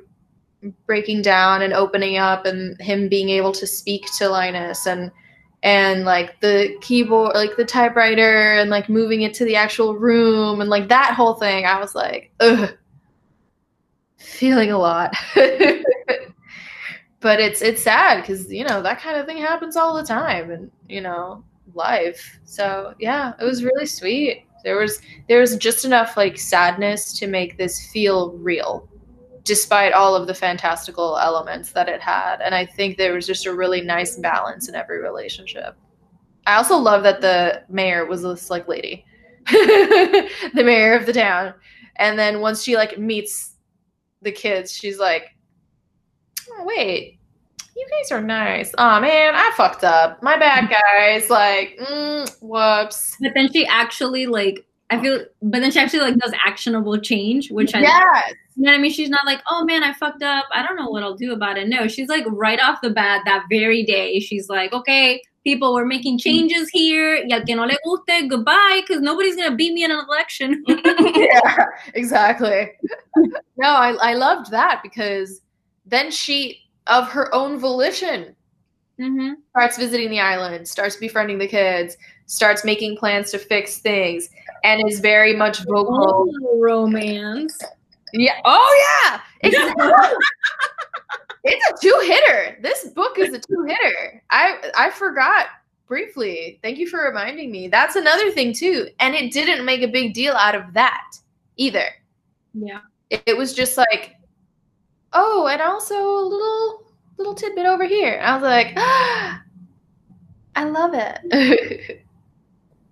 [0.86, 5.10] breaking down and opening up and him being able to speak to Linus and
[5.64, 10.60] and like the keyboard like the typewriter and like moving it to the actual room
[10.60, 12.76] and like that whole thing i was like ugh
[14.22, 15.14] feeling a lot.
[17.20, 20.50] But it's it's sad because you know that kind of thing happens all the time
[20.50, 22.40] and you know life.
[22.44, 27.26] So yeah it was really sweet there was there was just enough like sadness to
[27.26, 28.88] make this feel real
[29.44, 32.40] despite all of the fantastical elements that it had.
[32.40, 35.76] And I think there was just a really nice balance in every relationship.
[36.46, 39.04] I also love that the mayor was this like lady,
[39.50, 41.54] the mayor of the town.
[41.96, 43.54] And then once she like meets
[44.22, 45.36] the kids, she's like,
[46.50, 47.18] oh, wait,
[47.76, 48.72] you guys are nice.
[48.78, 50.22] Oh man, I fucked up.
[50.22, 51.30] My bad, guys.
[51.30, 53.16] Like, mm, whoops.
[53.20, 57.50] But then she actually like I feel, but then she actually like does actionable change,
[57.50, 58.34] which I yes.
[58.56, 58.92] You know what I mean?
[58.92, 60.44] She's not like, oh man, I fucked up.
[60.52, 61.66] I don't know what I'll do about it.
[61.66, 64.20] No, she's like right off the bat that very day.
[64.20, 67.24] She's like, okay, people, we're making changes here.
[67.26, 70.62] Ya que no le guste, goodbye, because nobody's gonna beat me in an election.
[70.68, 72.70] yeah, exactly.
[73.56, 75.40] no, I I loved that because
[75.86, 78.34] then she, of her own volition,
[79.00, 79.34] mm-hmm.
[79.50, 84.28] starts visiting the island, starts befriending the kids, starts making plans to fix things,
[84.64, 86.28] and is very much vocal.
[86.42, 87.58] Oh, romance.
[88.12, 88.40] Yeah.
[88.44, 89.20] Oh yeah.
[91.44, 92.56] It's, it's a two hitter.
[92.62, 94.22] This book is a two hitter.
[94.30, 95.46] I I forgot
[95.88, 96.58] briefly.
[96.62, 97.68] Thank you for reminding me.
[97.68, 98.88] That's another thing too.
[99.00, 101.10] And it didn't make a big deal out of that
[101.56, 101.84] either.
[102.54, 102.80] Yeah.
[103.10, 104.16] It, it was just like,
[105.12, 106.84] oh, and also a little
[107.18, 108.20] little tidbit over here.
[108.22, 109.42] I was like, ah,
[110.56, 112.04] I love it.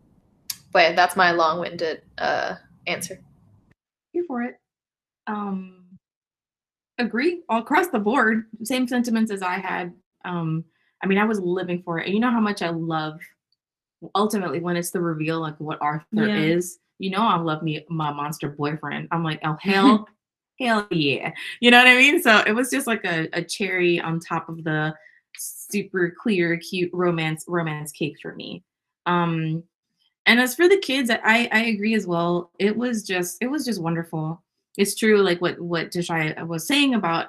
[0.73, 2.55] but that's my long-winded uh,
[2.87, 3.21] answer.
[4.13, 4.61] Here for it
[5.31, 5.75] um,
[6.99, 8.45] agree all across the board.
[8.63, 9.93] Same sentiments as I had.
[10.25, 10.65] Um,
[11.03, 12.07] I mean, I was living for it.
[12.07, 13.21] And you know how much I love
[14.15, 16.37] ultimately when it's the reveal, like what Arthur yeah.
[16.37, 16.79] is.
[16.99, 19.09] You know, I love me my monster boyfriend.
[19.11, 20.09] I'm like, oh hell,
[20.61, 21.33] hell yeah.
[21.61, 22.23] You know what I mean?
[22.23, 24.95] So it was just like a, a cherry on top of the
[25.37, 28.63] super clear, cute romance romance cake for me.
[29.07, 29.63] Um,
[30.27, 32.51] and as for the kids, I I agree as well.
[32.59, 34.43] It was just it was just wonderful
[34.77, 37.27] it's true like what what Deshai was saying about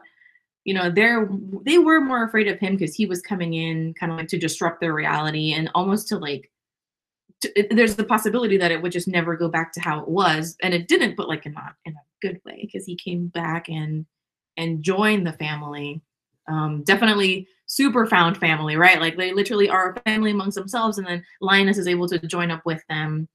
[0.64, 1.30] you know they're
[1.64, 4.38] they were more afraid of him because he was coming in kind of like to
[4.38, 6.52] disrupt their reality and almost to like
[7.42, 10.56] to, there's the possibility that it would just never go back to how it was
[10.62, 13.70] and it didn't but like in not in a good way because he came back
[13.70, 14.06] and
[14.58, 16.02] and joined the family
[16.48, 21.08] um definitely super found family right like they literally are a family amongst themselves and
[21.08, 23.28] then linus is able to join up with them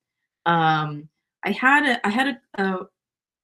[0.47, 1.09] um
[1.45, 2.79] i had a i had a, a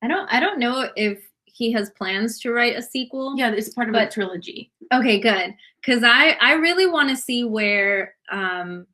[0.04, 3.34] I don't I don't know if he has plans to write a sequel.
[3.36, 5.54] yeah it's part of But- a trilogy Okay, good.
[5.86, 8.86] Cuz I I really want to see where um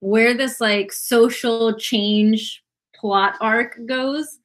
[0.00, 2.62] where this like social change
[2.94, 4.38] plot arc goes.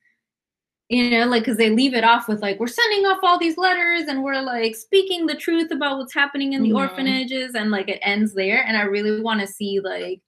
[0.91, 3.57] You know, like cuz they leave it off with like we're sending off all these
[3.57, 6.79] letters and we're like speaking the truth about what's happening in the Mhm.
[6.89, 10.19] orphanages and like it ends there and I really want to see like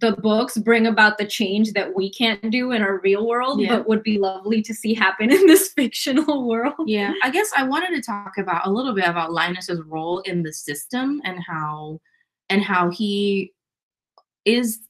[0.00, 3.78] the books bring about the change that we can't do in our real world Yeah.
[3.78, 6.74] but would be lovely to see happen in this fictional world.
[6.86, 10.42] Yeah, I guess I wanted to talk about a little bit about Linus's role in
[10.42, 12.00] the system and how
[12.50, 13.54] and how he
[14.44, 14.80] is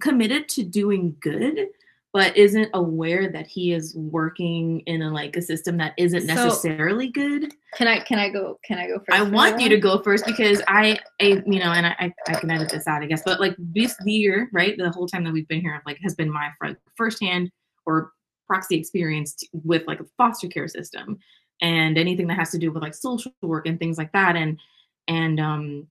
[0.00, 1.68] committed to doing good
[2.14, 6.34] but isn't aware that he is working in a like a system that isn't So-
[6.34, 7.52] necessarily good.
[7.74, 9.10] Can I can I go can I go first?
[9.10, 12.34] I want you to go first because I, I you know, and I, I I
[12.34, 13.22] can edit this out, I guess.
[13.24, 16.30] But like this year, right, the whole time that we've been here, like has been
[16.30, 17.50] my front firsthand
[17.84, 18.12] or
[18.46, 21.18] proxy experience with like a foster care system
[21.60, 24.36] and anything that has to do with like social work and things like that.
[24.36, 24.60] And
[25.08, 25.88] and um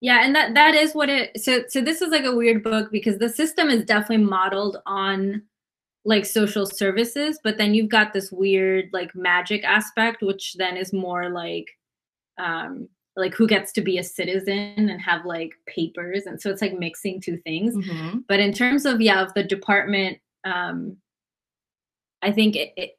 [0.00, 2.90] Yeah, and that that is what it so so this is like a weird book
[2.92, 5.42] because the system is definitely modeled on
[6.04, 10.92] like social services, but then you've got this weird like magic aspect which then is
[10.92, 11.66] more like
[12.38, 16.62] um like who gets to be a citizen and have like papers and so it's
[16.62, 17.74] like mixing two things.
[17.74, 18.22] mhm.
[18.28, 20.96] but in terms of yeah of the department um
[22.22, 22.98] i think it, it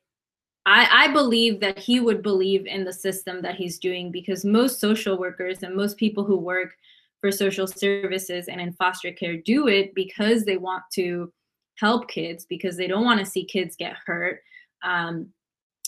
[0.65, 4.79] I, I believe that he would believe in the system that he's doing because most
[4.79, 6.75] social workers and most people who work
[7.21, 11.31] for social services and in foster care do it because they want to
[11.77, 14.41] help kids because they don't want to see kids get hurt.
[14.83, 15.29] Um,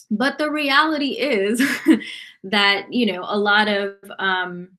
[0.09, 1.61] but the reality is
[2.43, 4.69] that you know a lot of um,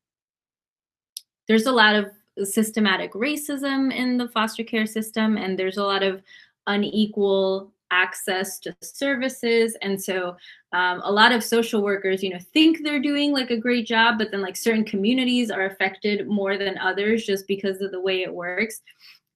[1.48, 2.10] there's a lot of
[2.46, 6.22] systematic racism in the foster care system and there's a lot of
[6.66, 9.76] unequal access to services.
[9.82, 10.36] And so
[10.72, 14.18] um, a lot of social workers you know think they're doing like a great job
[14.18, 18.22] but then like certain communities are affected more than others just because of the way
[18.22, 18.80] it works.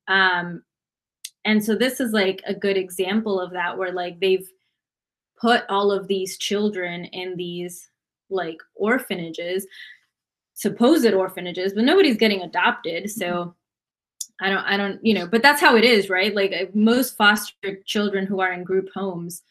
[0.09, 0.63] Um,
[1.45, 4.49] and so this is like a good example of that where like they've
[5.39, 7.91] put all of these children in these
[8.31, 9.67] like orphanages
[10.55, 13.11] supposed orphanages but nobody's getting adopted.
[13.11, 13.55] So
[14.41, 16.35] i don't i don't you know but that's how it is right?
[16.35, 19.43] Like uh, most foster children who are in group homes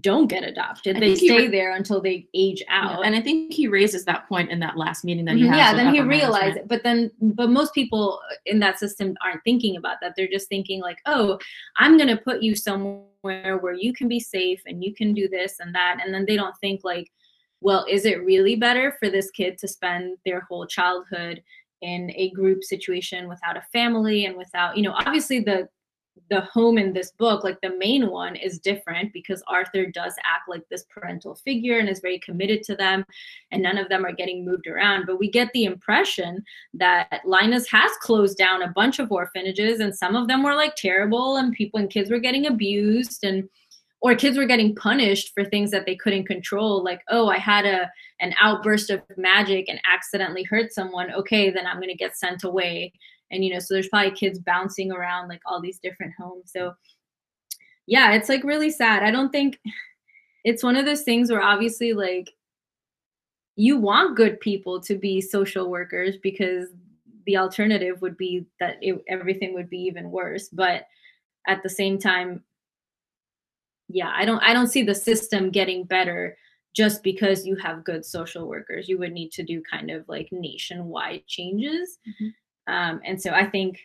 [0.00, 0.96] don't get adopted.
[0.96, 3.06] I they stay re- there until they age Yeah, out.
[3.06, 5.56] and I think he raises that point in that last meeting that he Mhm, has.
[5.56, 9.76] yeah then he realized it but then but most people in that system aren't thinking
[9.76, 10.14] about that.
[10.16, 11.38] They're just thinking like oh
[11.76, 15.28] i'm going to put you somewhere where you can be safe and you can do
[15.28, 17.10] this and that and then they don't think like
[17.60, 21.40] well is it really better for this kid to spend their whole childhood
[21.82, 25.68] in a group situation without a family and without you know obviously the
[26.30, 30.48] the home in this book like the main one is different because arthur does act
[30.48, 33.04] like this parental figure and is very committed to them
[33.50, 35.06] and none of them are getting moved around.
[35.06, 36.42] But we get the impression
[36.74, 40.76] that linus has closed down a bunch of orphanages and some of them were like
[40.76, 43.48] terrible and people and kids were getting abused and
[44.04, 47.64] or kids were getting punished for things that they couldn't control like oh i had
[47.64, 47.90] a
[48.20, 52.44] an outburst of magic and accidentally hurt someone okay then i'm going to get sent
[52.44, 52.92] away.
[53.30, 56.52] And you know so there's probably kids bouncing around like all these different homes.
[56.52, 56.74] So
[57.86, 59.02] yeah it's like really sad.
[59.02, 59.58] I don't think
[60.44, 62.30] it's one of those things where obviously like
[63.56, 66.68] you want good people to be social workers because
[67.24, 70.48] the alternative would be that it, everything would be even worse.
[70.50, 70.86] But
[71.46, 72.42] at the same time
[73.88, 76.36] yeah i don't i don't see the system getting better
[76.74, 78.88] just because you have good social workers.
[78.88, 81.98] You would need to do kind of like nationwide changes.
[82.20, 82.34] Mhm.
[82.66, 83.78] um, and so i think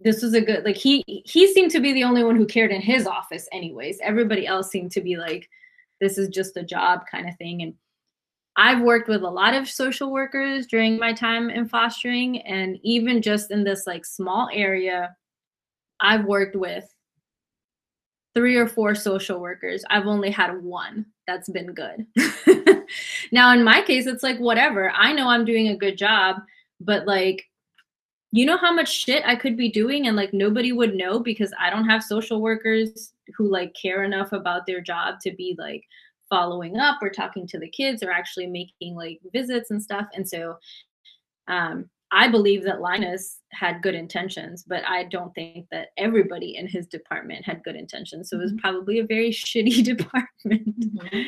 [0.00, 2.70] this was a good like he he seemed to be the only one who cared
[2.72, 3.98] in his office anyways.
[4.02, 5.48] Everybody else seemed to be like
[6.00, 7.62] this is just a job kind of thing.
[7.62, 7.74] And
[8.56, 13.22] I've worked with a lot of social workers during my time in fostering and even
[13.22, 15.16] just in this like small area
[16.00, 16.93] I've worked with
[18.34, 19.84] three or four social workers.
[19.90, 22.06] I've only had one that's been good.
[23.32, 24.90] now in my case it's like whatever.
[24.90, 26.36] I know I'm doing a good job,
[26.80, 27.44] but like
[28.32, 31.52] you know how much shit I could be doing and like nobody would know because
[31.58, 35.84] I don't have social workers who like care enough about their job to be like
[36.28, 40.06] following up or talking to the kids or actually making like visits and stuff.
[40.14, 40.58] And so
[41.46, 46.68] um I believe that Linus had good intentions, but I don't think that everybody in
[46.68, 48.30] his department had good intentions.
[48.30, 48.58] So it was Mhm.
[48.58, 50.78] probably a very shitty department.
[50.80, 51.26] Mhm.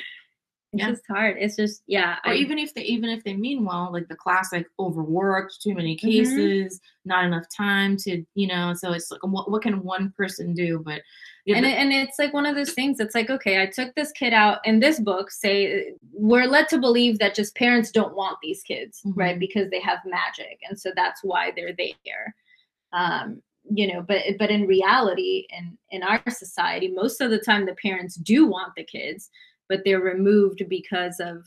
[0.72, 0.90] It's Yeah.
[0.90, 1.36] just hard.
[1.40, 2.18] It's just yeah.
[2.24, 5.74] or I- even if they even if they mean well like the classic overworked too
[5.74, 6.06] many Mm-hmm.
[6.08, 10.52] cases not enough time to you know so it's like what, what can one person
[10.54, 11.00] do but
[11.46, 13.66] yeah, and the- it, and it's like one of those things it's like okay i
[13.66, 17.90] took this kid out in this book say we're led to believe that just parents
[17.90, 19.40] don't want these kids right Mhm.
[19.40, 22.34] because they have magic and so that's why they're there
[22.92, 23.40] um
[23.70, 27.74] you know but but in reality in in our society most of the time the
[27.82, 29.30] parents do want the kids
[29.68, 31.44] but they're removed because of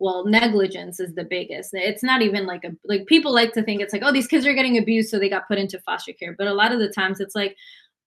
[0.00, 3.80] well negligence is the biggest it's not even like a like people like to think
[3.80, 6.34] it's like oh these kids are getting abused so they got put into foster care
[6.36, 7.56] but a lot of the times it's like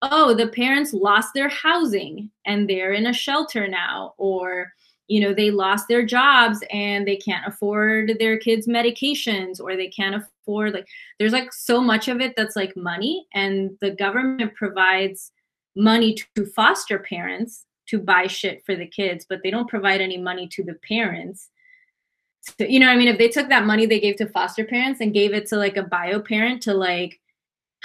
[0.01, 4.71] oh the parents lost their housing and they're in a shelter now or
[5.07, 9.87] you know they lost their jobs and they can't afford their kids medications or they
[9.87, 10.87] can't afford like
[11.19, 15.31] there's like so much of it that's like money and the government provides
[15.75, 20.17] money to foster parents to buy shit for the kids but they don't provide any
[20.17, 21.49] money to the parents.
[22.41, 23.07] So, you know i mean?
[23.07, 25.77] If they took that money they gave to foster parents and gave it to like
[25.77, 27.19] a bio parent to like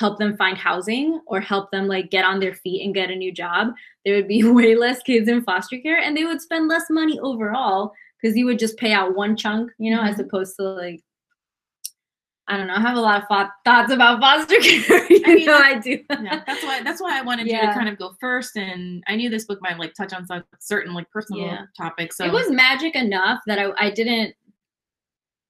[0.00, 3.14] help them find housing or help them like get on their feet and get a
[3.14, 3.68] new job
[4.04, 7.20] there would be way less kids in foster care and they would spend less money
[7.20, 10.24] overall because you would just pay out one chunk you know as Mhm.
[10.24, 11.02] opposed to like
[12.48, 15.34] i don't know i have a lot of thought- thoughts about foster care you I
[15.34, 17.96] mean, know i do yeah, that's why that's why I wanted you to kind of
[17.98, 21.42] go first, and I knew this book might like touch on some certain like personal
[21.42, 21.62] Yeah.
[21.76, 22.16] topics.
[22.16, 24.34] So it was magic enough that I, I didn't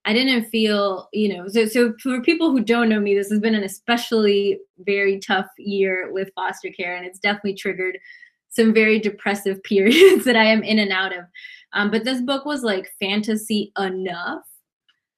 [0.03, 3.39] I didn't feel, you know, so so for people who don't know me, this has
[3.39, 7.99] been an especially very tough year with foster care, and it's definitely triggered
[8.49, 11.25] some very depressive periods that I am in and out of.
[11.73, 14.43] Um, but this book was like fantasy enough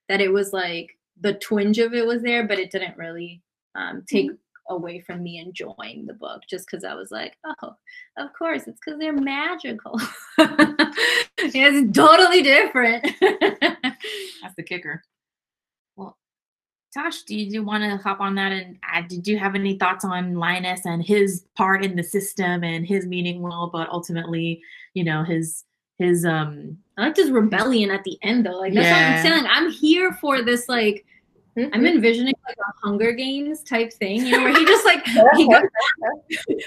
[0.10, 3.42] that it was like the twinge of it was there, but it didn't really
[3.76, 4.32] um, take
[4.70, 7.76] away from me enjoying the book just because I was like, oh,
[8.18, 10.00] of course, it's because they're magical.
[10.38, 13.04] it's totally different.
[13.22, 15.04] that's the kicker.
[15.96, 16.18] Well,
[16.94, 18.78] Tosh, do you, do you want to hop on that and?
[19.10, 23.06] Did you have any thoughts on Linus and his part in the system and his
[23.08, 24.62] meaning well, but ultimately,
[24.94, 25.64] you know, his
[26.00, 28.58] his um I liked his rebellion at the end though.
[28.60, 29.16] Like that's what Yeah.
[29.18, 29.46] I'm saying.
[29.50, 31.06] I'm here for this like
[31.56, 31.88] I'm Mhm.
[31.88, 35.04] envisioning like a Hunger Games type thing, you know, where he just like
[35.38, 35.62] he goes,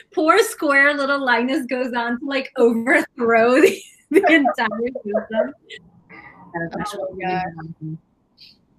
[0.14, 4.68] poor square little Linus goes on to like overthrow the, the entire
[5.05, 5.55] system.
[6.55, 7.43] Oh my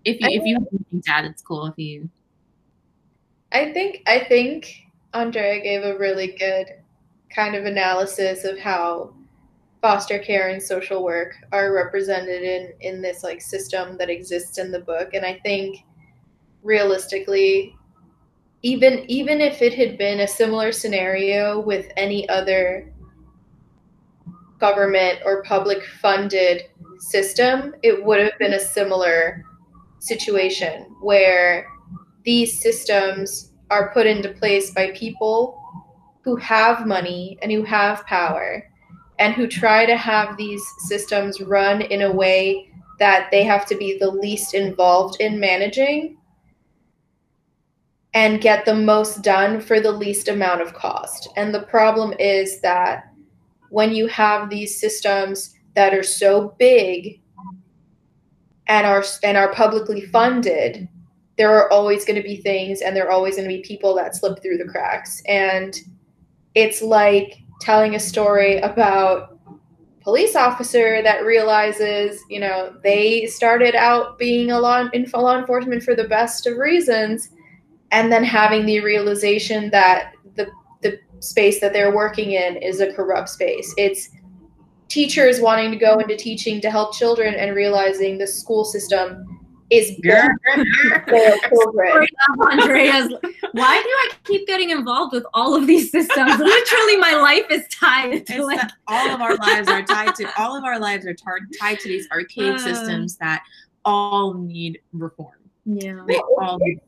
[0.05, 1.65] If you if you have anything to it's cool.
[1.67, 2.09] If you
[3.51, 4.73] I think I think
[5.13, 6.67] Andrea gave a really good
[7.33, 9.13] kind of analysis of how
[9.81, 14.71] foster care and social work are represented in in this like system that exists in
[14.71, 15.83] the book and I think
[16.67, 17.73] realistically
[18.61, 22.91] even even if it had been a similar scenario with any other
[24.59, 26.63] government or public funded
[26.99, 29.45] system it would have been a similar
[29.99, 31.67] situation where
[32.25, 35.57] these systems are put into place by people
[36.25, 38.69] who have money and who have power
[39.19, 43.77] and who try to have these systems run in a way that they have to
[43.77, 46.17] be the least involved in managing
[48.13, 51.29] and get the most done for the least amount of cost.
[51.35, 53.11] And the problem is that
[53.69, 57.21] when you have these systems that are so big
[58.67, 60.87] and are and are publicly funded,
[61.37, 63.95] there are always going to be things and there are always going to be people
[63.95, 65.81] that slip through the cracks and
[66.55, 73.75] it's like telling a story about a police officer that realizes you know they started
[73.75, 77.29] out being a law in law enforcement for the best of reasons
[77.91, 80.47] and then having the realization that the
[80.81, 84.09] the space that they're working in is a corrupt space it's
[84.89, 89.25] teachers wanting to go into teaching to help children and realizing the school system
[89.69, 90.31] is built
[91.09, 92.07] for their children.
[92.51, 93.11] Andrea's
[93.51, 96.37] why do I keep getting involved with all of these systems?
[96.39, 100.41] Literally my life is tied It's to like all of our lives are tied to
[100.41, 102.57] all of our lives are tar- tied to these archaic Uh.
[102.59, 103.43] systems that
[103.83, 105.35] all need reform.
[105.65, 106.01] yeah.
[106.07, 106.86] They all need reform.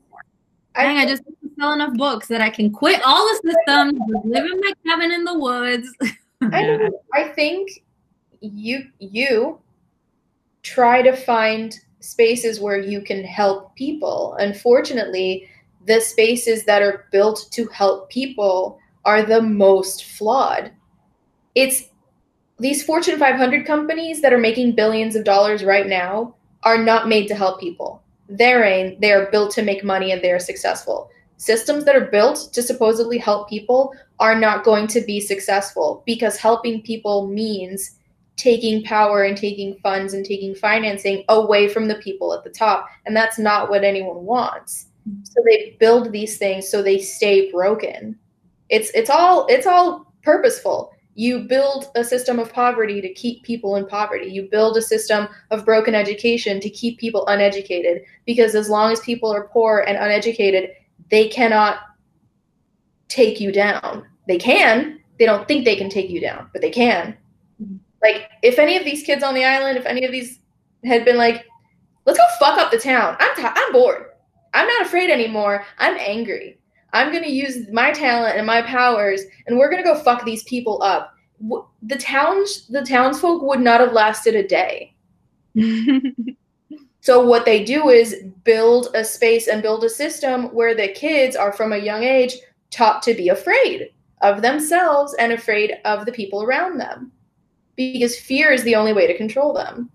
[0.74, 1.22] Dang, I just
[1.58, 5.12] sell enough books that I can quit all the systems, just live in my cabin
[5.12, 5.88] in the woods.
[6.42, 6.88] I, Yeah.
[7.12, 7.68] I think
[8.40, 9.58] you you
[10.62, 14.36] try to find spaces where you can help people.
[14.38, 15.48] Unfortunately,
[15.86, 20.72] the spaces that are built to help people are the most flawed.
[21.54, 21.84] It's
[22.58, 27.26] these Fortune 500 companies that are making billions of dollars right now are not made
[27.28, 28.02] to help people.
[28.30, 31.10] They're in, they are built to make money and they're successful.
[31.36, 36.36] Systems that are built to supposedly help people are not going to be successful because
[36.36, 37.96] helping people means
[38.36, 42.86] taking power and taking funds and taking financing away from the people at the top.
[43.04, 44.86] And that's not what anyone wants.
[45.24, 48.18] So they build these things so they stay broken.
[48.68, 50.92] It's it's all it's all purposeful.
[51.14, 54.26] You build a system of poverty to keep people in poverty.
[54.26, 59.00] You build a system of broken education to keep people uneducated because as long as
[59.00, 60.70] people are poor and uneducated,
[61.10, 61.80] they cannot
[63.08, 64.06] take you down.
[64.28, 65.00] They can.
[65.18, 67.16] They don't think they can take you down, but they can.
[67.60, 67.76] Mm-hmm.
[68.02, 70.38] Like if any of these kids on the island, if any of these
[70.84, 71.44] had been like,
[72.06, 74.06] "Let's go fuck up the town." I'm t- I'm bored.
[74.54, 75.64] I'm not afraid anymore.
[75.78, 76.59] I'm angry.
[76.92, 80.24] I'm going to use my talent and my powers, and we're going to go fuck
[80.24, 81.14] these people up.
[81.82, 84.94] The towns, the townsfolk would not have lasted a day.
[87.00, 91.36] so what they do is build a space and build a system where the kids
[91.36, 92.36] are from a young age
[92.70, 97.10] taught to be afraid of themselves and afraid of the people around them
[97.76, 99.90] because fear is the only way to control them.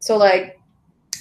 [0.00, 0.58] So like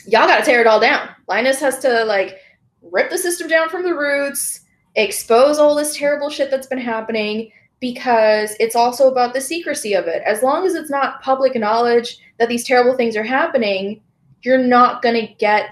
[0.08, 1.10] y'all got to tear it all down.
[1.28, 2.40] Linus has to like
[2.82, 4.62] rip the system down from the roots,
[4.96, 10.08] expose all this terrible shit that's been happening because it's also about the secrecy of
[10.08, 10.22] it.
[10.26, 14.02] As long as it's not public knowledge that these terrible things are happening,
[14.42, 15.70] you're not going to get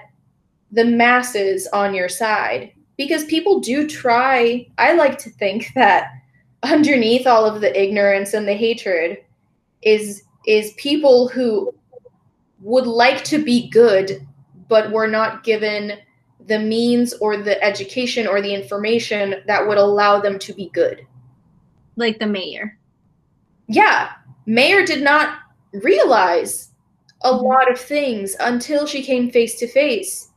[0.71, 4.67] the masses on your side because people do try.
[4.77, 6.09] I like to think that
[6.63, 9.17] underneath all of the ignorance and the hatred
[9.81, 11.73] is is people who
[12.61, 14.25] would like to be good
[14.67, 15.93] but were not given
[16.47, 21.05] the means or the education or the information that would allow them to be good.
[21.95, 22.77] Like the mayor.
[23.67, 24.11] Yeah.
[24.45, 25.39] Mayor did not
[25.73, 26.71] realize
[27.23, 30.29] a lot of things until she came face to face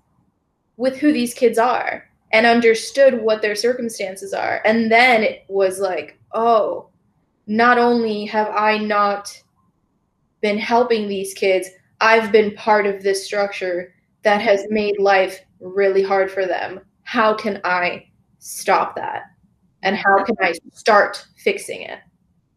[0.76, 4.60] with who these kids are and understood what their circumstances are.
[4.64, 6.88] And then it was like, oh,
[7.46, 9.30] not only have I not
[10.40, 11.68] been helping these kids,
[12.00, 16.80] I've been part of this structure that has made life really hard for them.
[17.02, 18.06] How can I
[18.38, 19.24] stop that?
[19.82, 21.98] And how can I start fixing it?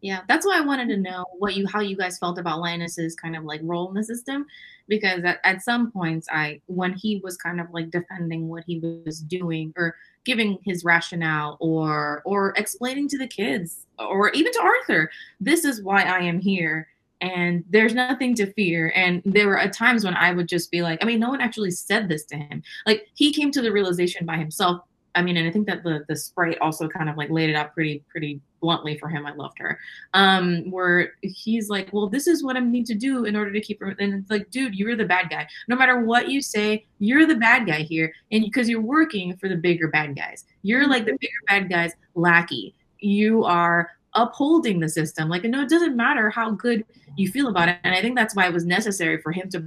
[0.00, 3.16] Yeah, that's why I wanted to know what you how you guys felt about Linus's
[3.16, 4.46] kind of like role in the system,
[4.86, 8.78] because at, at some points I when he was kind of like defending what he
[8.78, 14.62] was doing or giving his rationale or or explaining to the kids or even to
[14.62, 16.88] Arthur, this is why I am here
[17.20, 18.92] and there's nothing to fear.
[18.94, 21.70] And there were times when I would just be like, I mean, no one actually
[21.70, 22.62] said this to him.
[22.86, 24.82] Like he came to the realization by himself.
[25.14, 27.56] I mean, and I think that the the sprite also kind of like laid it
[27.56, 29.26] out pretty pretty bluntly for him.
[29.26, 29.78] I loved her.
[30.14, 33.60] Um, where he's like, well, this is what I need to do in order to
[33.60, 33.96] keep her.
[33.98, 35.48] And it's like, dude, you're the bad guy.
[35.66, 39.48] No matter what you say, you're the bad guy here, and because you're working for
[39.48, 42.74] the bigger bad guys, you're like the bigger bad guys lackey.
[43.00, 45.28] You are upholding the system.
[45.28, 46.84] Like, no, it doesn't matter how good
[47.16, 47.78] you feel about it.
[47.84, 49.64] And I think that's why it was necessary for him to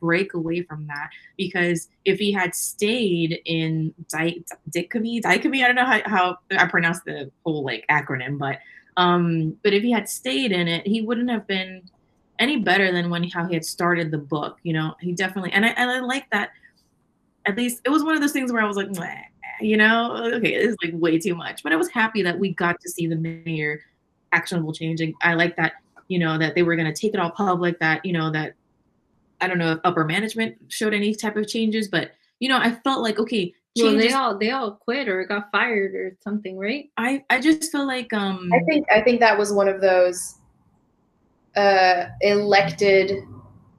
[0.00, 5.76] break away from that because if he had stayed in di- dichotomy, dichotomy, I don't
[5.76, 8.58] know how, how I pronounce the whole like acronym, but
[8.96, 11.82] um, but if he had stayed in it, he wouldn't have been
[12.38, 14.58] any better than when how he had started the book.
[14.62, 16.50] You know, he definitely and I and I like that.
[17.46, 18.90] At least it was one of those things where I was like,
[19.60, 21.62] you know, okay, it's like way too much.
[21.62, 23.80] But I was happy that we got to see the mayor
[24.32, 25.14] actionable changing.
[25.22, 25.74] I like that,
[26.08, 27.78] you know, that they were going to take it all public.
[27.80, 28.54] That you know that
[29.40, 32.72] I don't know if upper management showed any type of changes, but you know, I
[32.72, 33.54] felt like okay.
[33.74, 33.94] Changes.
[33.94, 36.90] Well, they all they all quit or got fired or something, right?
[36.98, 38.50] I I just feel like um.
[38.52, 40.36] I think I think that was one of those
[41.56, 43.24] uh elected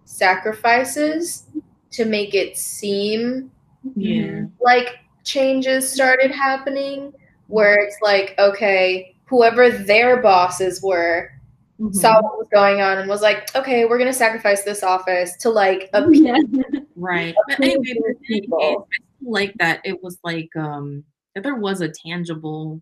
[0.05, 1.47] sacrifices
[1.91, 3.51] to make it seem
[3.95, 7.13] yeah like changes started happening
[7.47, 11.32] where it's like, okay, whoever their bosses were
[11.80, 11.93] mm-hmm.
[11.93, 15.49] saw what was going on and was like, okay, we're gonna sacrifice this office to
[15.49, 16.80] like appease, yeah.
[16.95, 17.36] right.
[17.47, 18.88] But anyway, people.
[19.21, 21.03] like that it was like um
[21.34, 22.82] that there was a tangible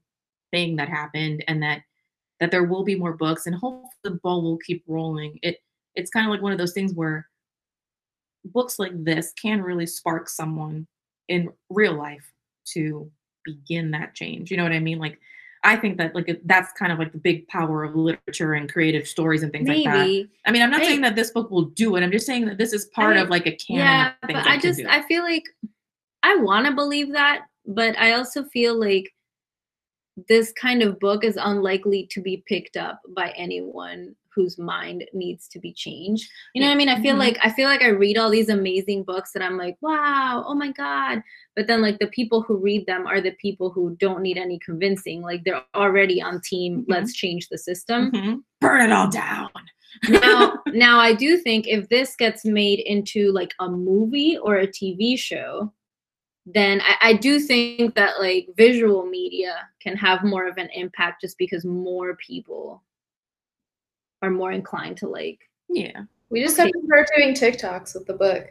[0.52, 1.82] thing that happened and that
[2.40, 5.38] that there will be more books and hopefully the ball will keep rolling.
[5.42, 5.58] It
[5.96, 7.28] it's kind of like one of those things where
[8.46, 10.88] books like this can really spark someone
[11.32, 12.32] in real life
[12.74, 13.10] to
[13.44, 14.52] begin that change.
[14.52, 15.00] You know what I mean?
[15.00, 15.20] Like
[15.64, 19.08] I think that like that's kind of like the big power of literature and creative
[19.08, 19.86] stories and things Maybe.
[19.86, 20.28] like that.
[20.46, 22.04] I mean, I'm not saying that this book will do it.
[22.04, 23.86] I'm just saying that this is part I, of like a canon.
[23.86, 25.46] Yeah, but I just I feel like
[26.24, 29.12] I want to believe that but I also feel like
[30.28, 35.48] this kind of book is unlikely to be picked up by anyone whose mind needs
[35.50, 36.30] to be changed.
[36.54, 36.90] You know what I mean?
[36.90, 37.20] I feel Mhm.
[37.20, 40.56] like I feel like I read all these amazing books and I'm like, wow, oh
[40.56, 41.22] my god.
[41.56, 44.60] But then like the people who read them are the people who don't need any
[44.60, 45.22] convincing.
[45.22, 46.86] Like they're already on team, Mhm.
[46.88, 48.12] let's change the system.
[48.12, 48.44] Mhm.
[48.62, 49.50] Burn it all down.
[50.08, 54.68] now now I do think if this gets made into like a movie or a
[54.68, 55.74] TV show,
[56.46, 61.22] then I, I do think that like visual media can have more of an impact
[61.22, 62.82] just because more people
[64.22, 66.02] are more inclined to like yeah.
[66.30, 66.64] We just Okay.
[66.64, 68.48] have to start doing TikToks with the book.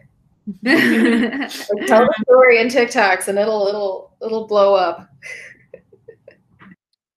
[0.65, 5.09] Like, tell the story in TikToks, and it'll it'll it'll blow up.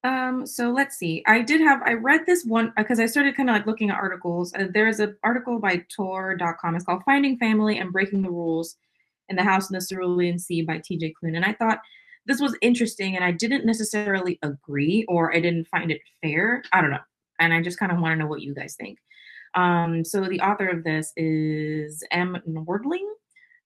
[0.04, 1.24] Um, so let's see.
[1.28, 3.95] I did have I read this one because I started kind of like looking at
[3.95, 4.54] articles.
[4.54, 6.76] Uh, there's an article by Tor.com.
[6.76, 8.76] It's called Finding Family and Breaking the Rules
[9.30, 11.38] in the House in the Cerulean Sea by TJ Klune.
[11.38, 11.80] And I thought
[12.26, 16.64] this was interesting and I didn't necessarily agree or I didn't find it fair.
[16.74, 16.99] I don't know.
[17.40, 19.00] And I just kind of want to know what you guys think.
[19.56, 22.38] Um, so the author of this is M.
[22.48, 23.08] Nordling.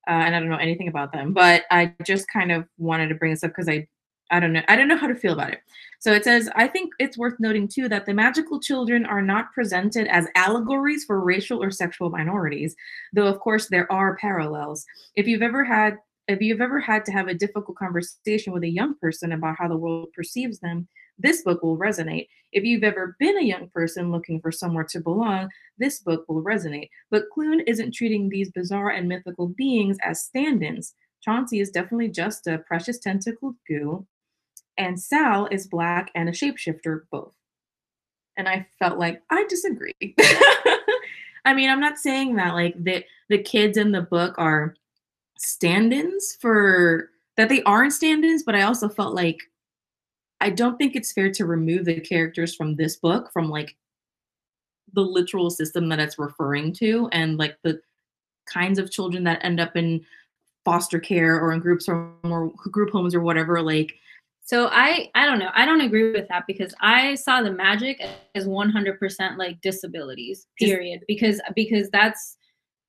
[0.07, 3.15] Uh, and I don't know anything about them, but I just kind of wanted to
[3.15, 3.87] bring this up because I
[4.29, 4.61] I don't know.
[4.67, 5.61] I don't know how to feel about it.
[5.99, 9.53] So it says, I think it's worth noting too that the magical children are not
[9.53, 12.75] presented as allegories for racial or sexual minorities,
[13.13, 14.85] though of course there are parallels.
[15.15, 15.97] If you've ever had
[16.27, 19.69] if you've ever had to have a difficult conversation with a young person about how
[19.69, 22.27] the world perceives them, this book will resonate.
[22.51, 26.43] If you've ever been a young person looking for somewhere to belong, this book will
[26.43, 26.89] resonate.
[27.11, 30.93] But Klune isn't treating these bizarre and mythical beings as stand ins.
[31.21, 34.05] Chauncey is definitely just a precious tentacled goo,
[34.77, 37.33] and Sal is black and a shapeshifter both.
[38.37, 39.93] And I felt like I disagree.
[41.45, 44.75] I mean, I'm not saying that like the the kids in the book are
[45.37, 49.39] stand-ins for that they aren't stand-ins, but I also felt like
[50.39, 53.75] I don't think it's fair to remove the characters from this book from like
[54.93, 57.81] the literal system that it's referring to and like the
[58.45, 60.05] kinds of children that end up in
[60.63, 63.95] foster care or in groups or, or group homes or whatever like
[64.43, 65.51] So I I don't know.
[65.53, 68.01] I don't agree with that because I saw the magic
[68.35, 70.47] as 100% like disabilities.
[70.59, 71.01] Dis- Period.
[71.07, 72.36] because because that's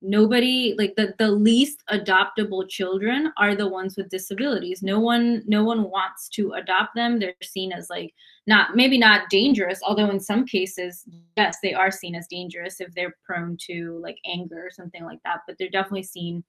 [0.01, 4.83] nobody like the the least adoptable children are the ones with disabilities.
[4.83, 7.19] No one no one wants to adopt them.
[7.19, 8.15] They're seen as like
[8.47, 11.05] not maybe not dangerous, although in some cases
[11.37, 15.21] yes, they are seen as dangerous if they're prone to like anger or something like
[15.25, 16.45] that, but they're definitely seen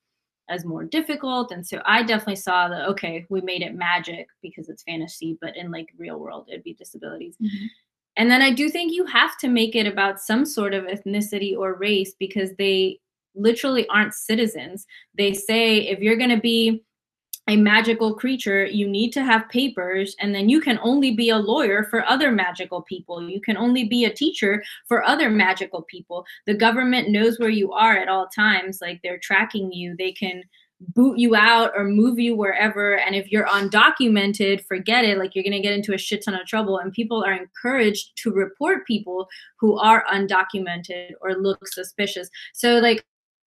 [0.49, 4.67] as more difficult and so i definitely saw that okay we made it magic because
[4.67, 7.65] it's fantasy but in like real world it'd be disabilities mm-hmm.
[8.17, 11.55] and then i do think you have to make it about some sort of ethnicity
[11.55, 12.99] or race because they
[13.35, 14.85] literally aren't citizens.
[15.17, 16.83] They say if you're going to be
[17.49, 21.37] a magical creature you need to have papers and then you can only be a
[21.37, 23.27] lawyer for other magical people.
[23.27, 26.25] You can only be a teacher for other magical people.
[26.45, 29.95] The government knows where you are at all times like they're tracking you.
[29.97, 30.43] They can
[30.79, 35.43] boot you out or move you wherever and if you're undocumented forget it like you're
[35.43, 36.77] going to get into a shit ton of trouble.
[36.77, 39.27] And people are encouraged to report people
[39.59, 42.29] who are undocumented or look suspicious.
[42.53, 43.03] So like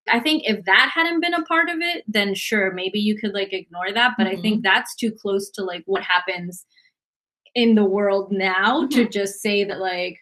[0.09, 3.35] I think if that hadn't been a part of it, then sure, maybe you could
[3.35, 4.15] like ignore that.
[4.19, 6.65] But I think that's too close to like what happens
[7.55, 10.19] in the world now to just say that like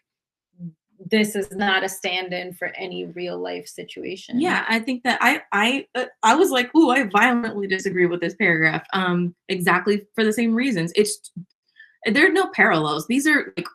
[1.11, 4.41] this is not a stand-in for any real life situation.
[4.41, 8.21] Yeah, I think that I I uh, I was like, ooh, I violently disagree with
[8.21, 8.85] this paragraph.
[8.93, 10.93] Um, exactly for the same reasons.
[10.95, 11.31] It's
[12.05, 13.07] there are no parallels.
[13.07, 13.67] These are like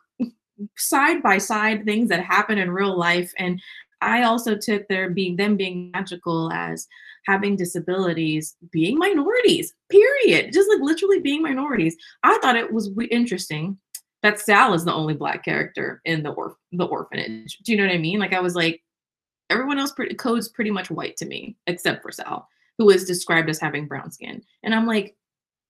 [0.76, 3.60] side by side things that happen in real life, and
[4.00, 6.86] I also took their being them being magical as
[7.26, 9.74] having disabilities, being minorities.
[9.90, 10.52] Period.
[10.52, 11.96] Just like literally being minorities.
[12.22, 13.78] I thought it was interesting
[14.22, 17.58] that Sal is the only black character in the orph- the orphanage.
[17.64, 18.18] Do you know what I mean?
[18.18, 18.82] Like I was like,
[19.50, 23.48] everyone else pretty, code's pretty much white to me, except for Sal, who is described
[23.48, 24.42] as having brown skin.
[24.62, 25.16] And I'm like,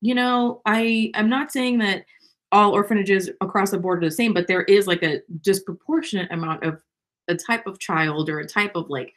[0.00, 2.04] you know, I I'm not saying that
[2.52, 6.64] all orphanages across the board are the same, but there is like a disproportionate amount
[6.64, 6.80] of
[7.28, 9.14] a type of child or a type of like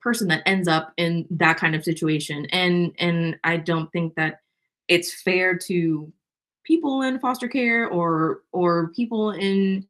[0.00, 2.46] person that ends up in that kind of situation.
[2.46, 4.40] And and I don't think that
[4.88, 6.12] it's fair to
[6.64, 9.86] people in foster care or or people in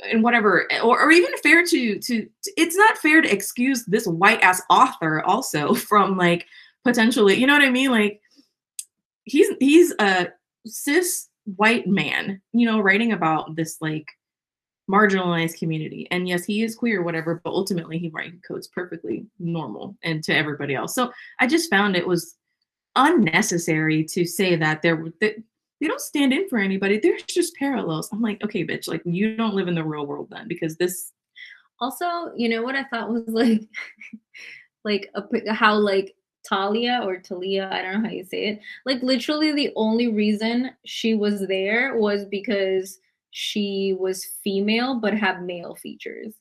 [0.00, 3.84] and whatever eh, or, or even fair to, to to it's not fair to excuse
[3.84, 6.46] this white ass author also from like
[6.84, 8.20] potentially you know what i mean like
[9.24, 10.28] he's he's a
[10.66, 14.06] cis white man you know writing about this like
[14.90, 19.96] marginalized community and yes he is queer whatever but ultimately he writes codes perfectly normal
[20.02, 21.10] and to everybody else so
[21.40, 22.36] i just found it was
[22.96, 25.36] unnecessary to say that there that
[25.80, 26.98] they don't stand in for anybody.
[26.98, 28.08] There's just parallels.
[28.12, 31.12] I'm like, okay, bitch, like you don't live in the real world then because this
[31.80, 33.62] Also, you know what I thought was like,
[34.84, 36.14] like a, how like
[36.48, 38.60] Talia or Talia, I don't know how you say it.
[38.86, 42.98] Like literally, the only reason she was there was because
[43.36, 46.34] she was female but had male features.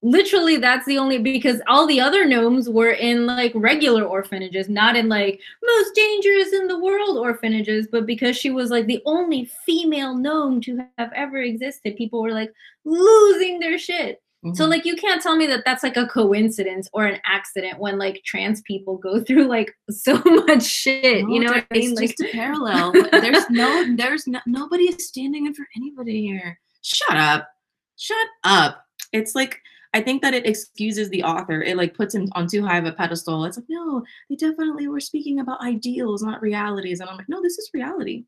[0.00, 4.94] Literally, that's the only because all the other gnomes were in like regular orphanages, not
[4.94, 7.88] in like most dangerous in the world orphanages.
[7.90, 12.32] But because she was like the only female gnome to have ever existed, people were
[12.32, 12.54] like
[12.84, 14.22] losing their shit.
[14.54, 14.68] So Mhm.
[14.70, 18.22] like you can't tell me that that's like a coincidence or an accident when like
[18.24, 21.28] trans people go through like so much shit.
[21.28, 21.94] you know what I it's mean?
[21.96, 22.92] Like just a parallel.
[23.10, 26.58] there's no, there's no, nobody is standing in for anybody here.
[26.82, 27.48] Shut up,
[27.96, 28.84] shut up.
[29.12, 29.60] It's like
[29.94, 31.62] I think that it excuses the author.
[31.62, 33.44] It like puts him on too high of a pedestal.
[33.46, 37.00] It's like no, they definitely were speaking about ideals, not realities.
[37.00, 38.24] And I'm like, no, this is reality.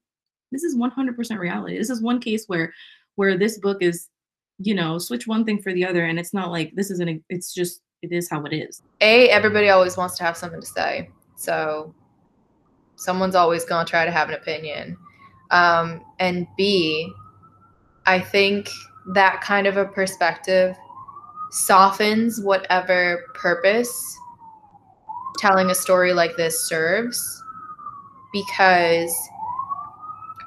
[0.51, 1.79] This is 100% reality.
[1.79, 2.73] This is one case where,
[3.15, 4.09] where this book is,
[4.63, 7.23] you know, switch one thing for the other, and it's not like this isn't.
[7.29, 8.83] It's just it is how it is.
[9.01, 11.11] A, everybody always wants to have something to say.
[11.37, 11.95] So
[12.97, 14.97] someone's always going to try to have an opinion.
[15.51, 17.13] Um, and B,
[18.07, 18.69] I think
[19.15, 20.77] that kind of a perspective
[21.51, 24.17] softens whatever purpose
[25.39, 27.43] telling a story like this serves
[28.33, 29.13] because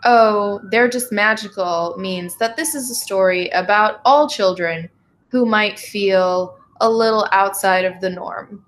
[0.05, 4.89] oh they're just magical means that this is a story about all children
[5.29, 8.65] who might feel a little outside of the norm.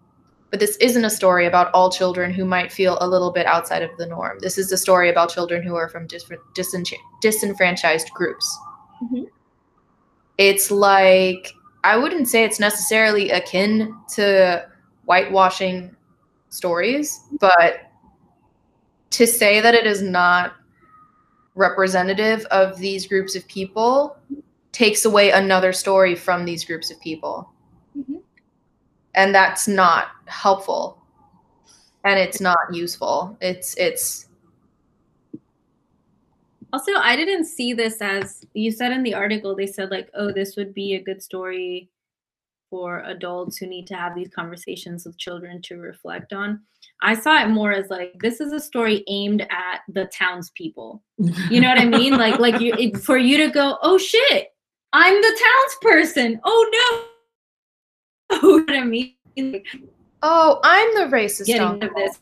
[0.51, 3.81] But this isn't a story about all children who might feel a little bit outside
[3.83, 4.37] of the norm.
[4.39, 8.57] This is a story about children who are from different disench- disenfranchised groups.
[9.03, 9.27] Mhm.
[10.37, 14.65] it's like i wouldn't say it's necessarily akin to
[15.05, 15.95] whitewashing
[16.49, 17.91] stories but
[19.11, 20.53] to say that it is not
[21.55, 24.17] representative of these groups of people
[24.71, 27.49] takes away another story from these groups of people.
[27.97, 28.21] Mhm.
[29.15, 31.01] And that's not helpful.
[32.03, 33.37] And it's not useful.
[33.41, 34.27] It's it's
[36.73, 40.33] Also, I didn't see this as you said in the article, they said, like, oh,
[40.33, 41.89] this would be a good story
[42.69, 46.61] for adults who need to have these conversations with children to reflect on.
[47.01, 51.03] I saw it more as like this is a story aimed at the townspeople.
[51.49, 52.17] You know what I mean?
[52.17, 54.49] Like, like you it, for you to go, oh shit,
[54.93, 55.39] I'm the
[55.83, 56.39] townsperson.
[56.43, 57.05] Oh no.
[58.41, 59.15] You know what I mean?
[59.37, 59.67] Like,
[60.23, 62.19] oh, I'm the racist getting of this.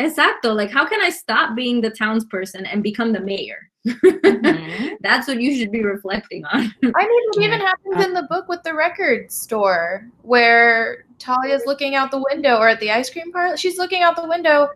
[0.00, 0.54] Exacto.
[0.54, 3.67] Like, how can I stop being the townsperson and become the mayor?
[3.86, 4.96] Mhm.
[5.00, 6.60] That's what you should be reflecting on.
[6.62, 11.94] I mean, it even happens in the book with the record store where Talia's looking
[11.94, 13.56] out the window, or at the ice cream parlor.
[13.56, 14.68] She's looking out the window,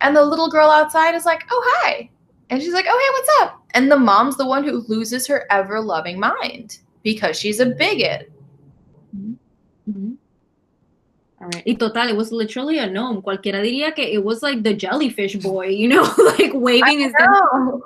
[0.00, 2.10] and the little girl outside is like, "Oh hi,"
[2.50, 5.46] and she's like, "Oh hey, what's up?" And the mom's the one who loses her
[5.50, 8.30] ever loving mind because she's a bigot.
[9.88, 10.16] Mhm.
[11.42, 11.64] All right.
[11.64, 13.22] Y total, it was literally a gnome.
[13.22, 16.02] Cualquiera diría que it was like the jellyfish boy, you know,
[16.38, 17.80] like waving his No.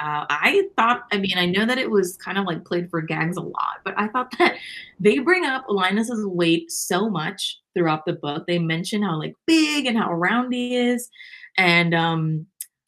[0.00, 3.00] Uh, I thought, I mean, I know that it was kind of like played for
[3.00, 4.56] gags a lot, but I thought that
[5.00, 8.48] they bring up Linus's weight so much throughout the book.
[8.48, 11.08] They mention how like big and how round he is.
[11.56, 12.46] And um,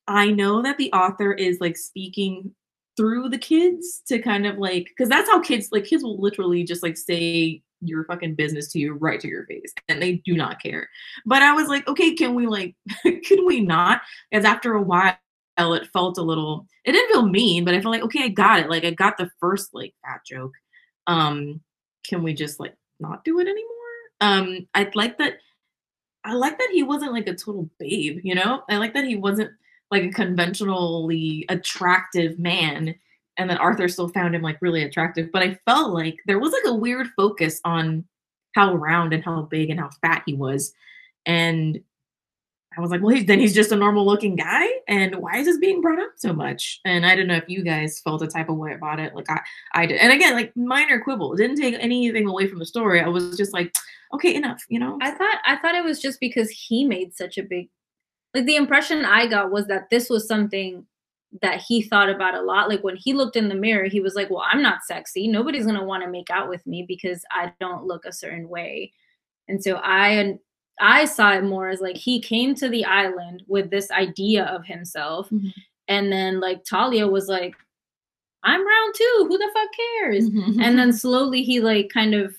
[0.08, 2.52] I know that the author is like speaking
[2.96, 6.64] through the kids to kind of like, because that's how kids, like kids will literally
[6.64, 10.36] just like say your fucking business to you right to your face and they do
[10.36, 10.88] not care.
[11.26, 14.02] But I was like, okay, can we like, can we not?
[14.30, 15.16] Because after a while,
[15.58, 18.60] it felt a little it didn't feel mean but i felt like okay i got
[18.60, 20.54] it like i got the first like fat joke
[21.06, 21.60] um
[22.06, 23.66] can we just like not do it anymore
[24.22, 25.34] um i like that
[26.24, 29.16] i like that he wasn't like a total babe you know i like that he
[29.16, 29.50] wasn't
[29.90, 32.94] like a conventionally attractive man
[33.36, 36.52] and then arthur still found him like really attractive but i felt like there was
[36.52, 38.04] like a weird focus on
[38.54, 40.72] how round and how big and how fat he was
[41.26, 41.80] and
[42.76, 44.64] I was like, well, he's, then he's just a normal looking guy.
[44.86, 46.80] And why is this being brought up so much?
[46.84, 49.14] And I don't know if you guys felt a type of way about it.
[49.14, 49.40] Like I,
[49.74, 49.98] I did.
[49.98, 51.34] And again, like minor quibble.
[51.34, 53.00] Didn't take anything away from the story.
[53.00, 53.74] I was just like,
[54.14, 54.98] okay, enough, you know?
[55.02, 57.68] I thought I thought it was just because he made such a big
[58.34, 60.86] like the impression I got was that this was something
[61.42, 62.68] that he thought about a lot.
[62.68, 65.28] Like when he looked in the mirror, he was like, Well, I'm not sexy.
[65.28, 68.92] Nobody's gonna want to make out with me because I don't look a certain way.
[69.48, 70.38] And so I
[70.80, 74.64] I saw it more as like he came to the island with this idea of
[74.64, 75.30] himself.
[75.30, 75.52] Mhm.
[75.88, 77.54] And then like Talia was like,
[78.42, 79.26] I'm round too.
[79.28, 80.28] Who the fuck cares?
[80.28, 80.60] Mm-hmm.
[80.60, 82.34] and then slowly he like kind of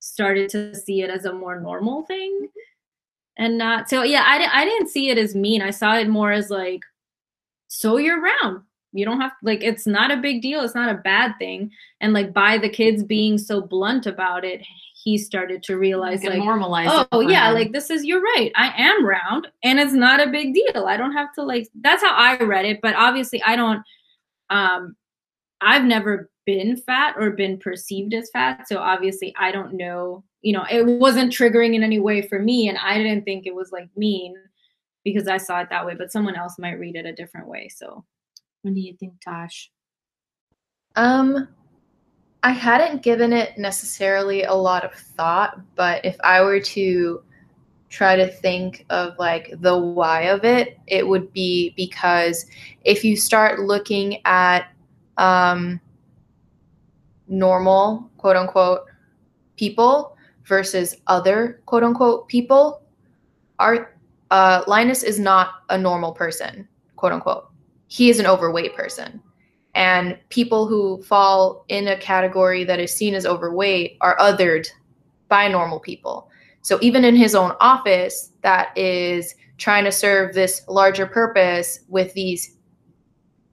[0.00, 2.48] started to see it as a more normal thing
[3.38, 6.30] and not so yeah I, I didn't see it as mean i saw it more
[6.30, 6.82] as like
[7.68, 8.62] so you're around.
[8.92, 11.70] You don't have like it's not a big deal it's not a bad thing.
[12.00, 14.62] And like by the kids being so blunt about it
[15.04, 17.06] he started to realize Like, normalize.
[17.12, 20.52] oh yeah like this is you're right i am round and it's not a big
[20.52, 20.86] deal.
[20.86, 23.82] I don't have to like that's how i read it but obviously i don't
[24.50, 24.96] um
[25.60, 30.52] i've never been fat or been perceived as fat so obviously i don't know you
[30.52, 33.70] know it wasn't triggering in any way for me and i didn't think it was
[33.72, 34.34] like mean
[35.06, 37.68] because i saw it that way but someone else might read it a different way
[37.68, 38.04] so
[38.66, 39.70] What do you think, Tosh?
[40.96, 41.46] Um,
[42.42, 47.22] I hadn't given it necessarily a lot of thought, but if I were to
[47.88, 52.46] try to think of like the why of it, it would be because
[52.82, 54.72] if you start looking at
[55.16, 55.80] um,
[57.28, 58.86] normal, quote unquote,
[59.56, 62.82] people versus other, quote unquote, people,
[63.60, 63.95] our
[64.30, 67.48] uh, Linus is not a normal person, quote unquote.
[67.88, 69.22] He is an overweight person
[69.76, 74.66] and people who fall in a category that is seen as overweight are othered
[75.28, 76.30] by normal people.
[76.62, 82.12] So even in his own office, that is trying to serve this larger purpose with
[82.14, 82.56] these,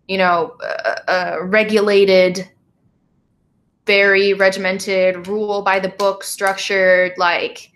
[0.08, 2.50] you know, uh, uh, regulated,
[3.86, 7.73] very regimented, rule by the book, structured, like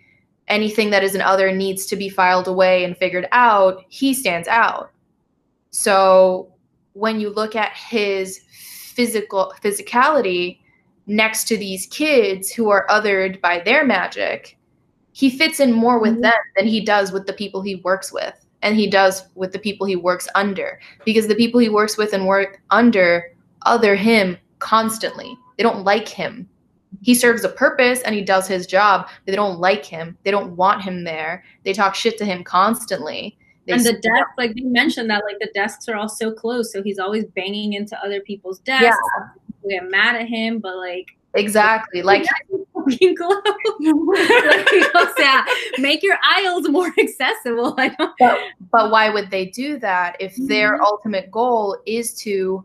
[0.48, 3.84] anything that is an other needs to be filed away and figured out.
[3.90, 4.92] He stands out.
[5.72, 6.52] So
[6.94, 10.60] when you look at his physical physicality
[11.06, 14.58] next to these kids who are othered by their magic,
[15.12, 16.24] he fits in more with Mhm.
[16.24, 18.34] them than he does with the people he works with.
[18.62, 20.80] And he does with the people he works under.
[21.06, 23.32] Because the people he works with and work under
[23.64, 25.38] other him constantly.
[25.58, 26.48] They don't like him.
[27.02, 30.18] He serves a purpose and he does his job, but they don't like him.
[30.24, 31.44] They don't want him there.
[31.64, 33.38] They talk shit to him constantly.
[33.66, 36.72] They and the desk like they mentioned that like the desks are all so close
[36.72, 38.84] so he's always banging into other people's desks
[39.20, 39.28] Yeah.
[39.62, 42.26] we get mad at him but like exactly like
[42.74, 43.74] fucking close like,
[44.94, 45.44] goes, yeah,
[45.80, 48.40] make your aisles more accessible i don't but,
[48.72, 50.86] but why would they do that if their Mhm.
[50.86, 52.64] ultimate goal is to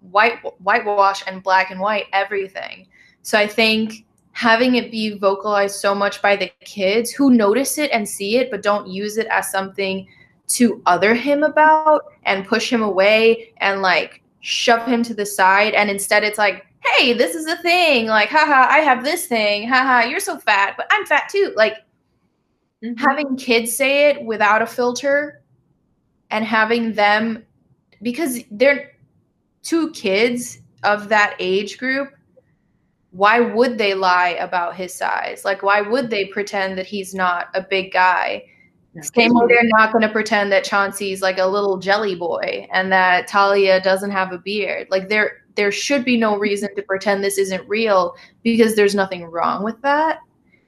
[0.00, 2.86] white whitewash and black and white everything
[3.22, 7.90] so i think having it be vocalized so much by the kids who notice it
[7.92, 10.06] and see it but don't use it as something
[10.48, 15.72] to other him about and push him away and like shove him to the side.
[15.72, 18.06] And instead it's like hey this is a thing.
[18.06, 19.68] Like haha i have this thing.
[19.68, 21.52] Haha you're so fat but i'm fat too.
[21.56, 21.76] Like
[22.82, 22.98] Mhm.
[22.98, 25.42] having kids say it without a filter
[26.30, 27.44] and having them
[28.02, 28.90] because they're
[29.62, 32.10] two kids of that age group
[33.12, 35.44] why would they lie about his size?
[35.44, 38.44] Like why would they pretend that he's not a big guy?
[38.94, 39.02] Yeah.
[39.02, 42.92] same way they're not going to pretend that chauncey's like a little jelly boy and
[42.92, 44.88] that talia doesn't have a beard.
[44.90, 46.42] Like there there should be no mm-hmm.
[46.42, 50.20] reason to pretend this isn't real because there's nothing wrong with that.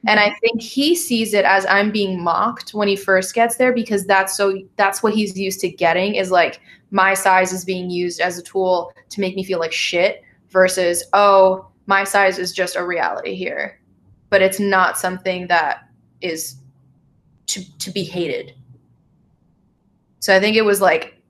[0.07, 0.39] And I mm-hmm.
[0.41, 4.37] think he sees it as I'm being mocked when he first gets there because that's
[4.37, 8.39] so that's what he's used to getting is like my size is being used as
[8.39, 12.85] a tool to make me feel like shit versus oh my size is just a
[12.85, 13.81] reality here.
[14.31, 15.89] But it's not something that
[16.21, 16.57] is
[17.47, 18.55] to to be hated.
[20.21, 21.21] So I think it was like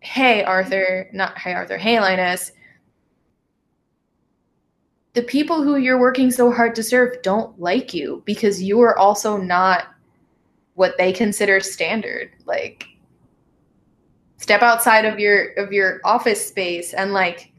[0.00, 2.52] hey Arthur, not hey Arthur, hey Linus,
[5.14, 8.98] the people who you're working so hard to serve don't like you because you are
[8.98, 9.94] also not
[10.74, 12.86] what they consider standard like
[14.38, 17.51] step outside of your of your office space and like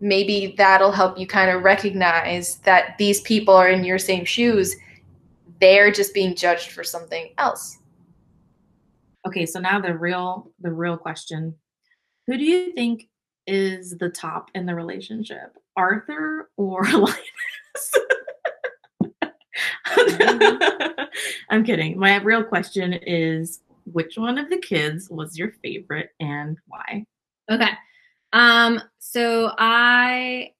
[0.00, 4.76] maybe that'll help you kind of recognize that these people are in your same shoes
[5.60, 7.78] they're just being judged for something else
[9.26, 11.56] Okay, so now the real the real question.
[12.28, 13.08] Who do you think
[13.46, 15.56] is the top in the relationship?
[15.76, 17.16] Arthur or Linus?
[21.50, 21.98] I'm kidding.
[21.98, 27.04] My real question is which one of the kids was your favorite and why?
[27.50, 27.70] Okay.
[28.32, 30.52] Um, so I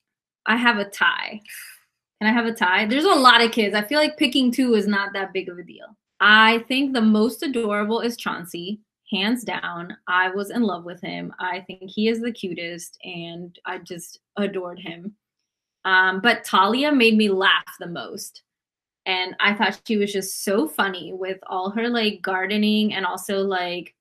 [0.47, 1.41] I have a tie.
[2.21, 2.87] Can I have a tie?
[2.87, 3.75] There's a lot of kids.
[3.75, 5.97] I feel like picking two is not that big of a deal.
[6.21, 8.81] I think the most adorable is Chauncey,
[9.13, 9.97] hands down.
[10.09, 11.35] I was in love with him.
[11.39, 15.15] I think he is the cutest and I just adored him.
[15.85, 18.43] Um, but Talia made me laugh the most.
[19.05, 23.41] And I thought she was just so funny with all her like gardening and also
[23.41, 23.95] like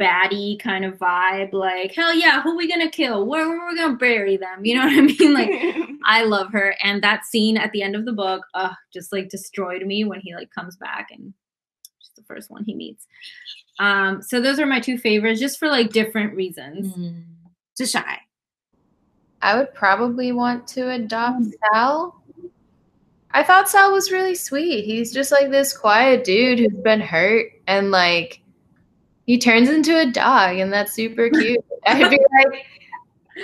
[0.00, 1.52] baddie kind of vibe.
[1.52, 3.26] Like, hell yeah, who we gonna kill?
[3.26, 4.64] Where, where we gonna bury them?
[4.64, 5.34] You know what I mean?
[5.34, 6.76] Like, I love her.
[6.82, 10.20] And that scene at the end of the book, uh, just like destroyed me when
[10.20, 11.32] he like comes back and
[12.00, 13.06] is the first one he meets.
[13.78, 16.94] Um, so those are my two favorites, just for like different reasons.
[16.94, 17.24] Mm.
[17.78, 18.18] To shy.
[19.42, 22.22] I would probably want to adopt Sal.
[23.32, 24.84] I thought Sal was really sweet.
[24.84, 28.43] He's just like this quiet dude who's been hurt and like
[29.26, 31.64] he turns into a dog and that's super cute.
[31.86, 32.64] I'd be like,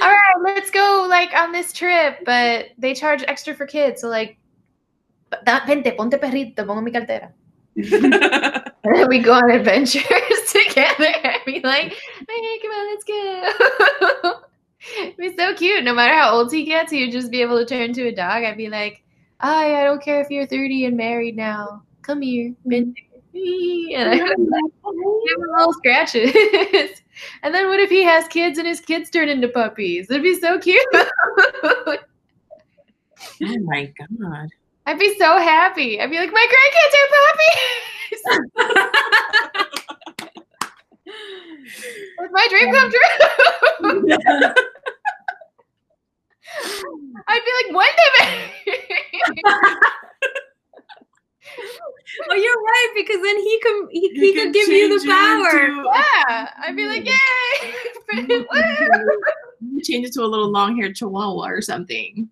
[0.00, 4.00] all right, let's go like on this trip, but they charge extra for kids.
[4.00, 4.38] So like,
[5.44, 7.32] "Da- vente, ponte perrito, pongo mi cartera.
[8.82, 10.02] And then we go on adventures
[10.48, 11.12] together.
[11.22, 14.40] I'd be like, hey, come on, let's go.
[15.02, 15.84] It'd be so cute.
[15.84, 18.14] No matter how old he gets, he would just be able to turn to a
[18.14, 18.42] dog.
[18.42, 19.04] I'd be like,
[19.38, 21.82] hi, I don't care if you're 30 and married now.
[22.00, 22.50] Come here.
[22.50, 22.70] Mm-hmm.
[22.70, 24.36] vente." And I would
[24.84, 25.22] oh.
[25.26, 26.32] give him little scratches.
[27.42, 30.10] and then what if he has kids and his kids turn into puppies?
[30.10, 30.84] It'd be so cute.
[30.94, 31.96] oh
[33.40, 34.48] my god.
[34.86, 36.00] I'd be so happy.
[36.00, 38.22] I'd be like, my grandkids are puppies.
[42.22, 43.08] It's my dream come true.
[47.28, 47.88] I'd be like, when
[48.66, 50.04] did
[52.30, 55.06] oh, you're right because then he can he, he, You could can give you the
[55.10, 55.66] power.
[55.66, 57.12] into- Yeah, I'd be like, mm.
[58.12, 58.44] yay!
[59.72, 62.28] You Change it to a little long haired chihuahua or something.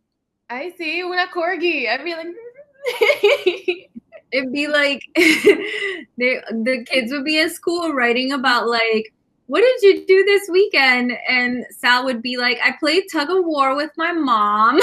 [0.51, 1.89] I see una corgi.
[1.89, 2.27] I'd be like,
[4.33, 9.13] It'd be like they the kids would be at school writing about like
[9.47, 11.13] what did you do this weekend?
[11.27, 14.79] And Sal would be like, I played tug of war with my mom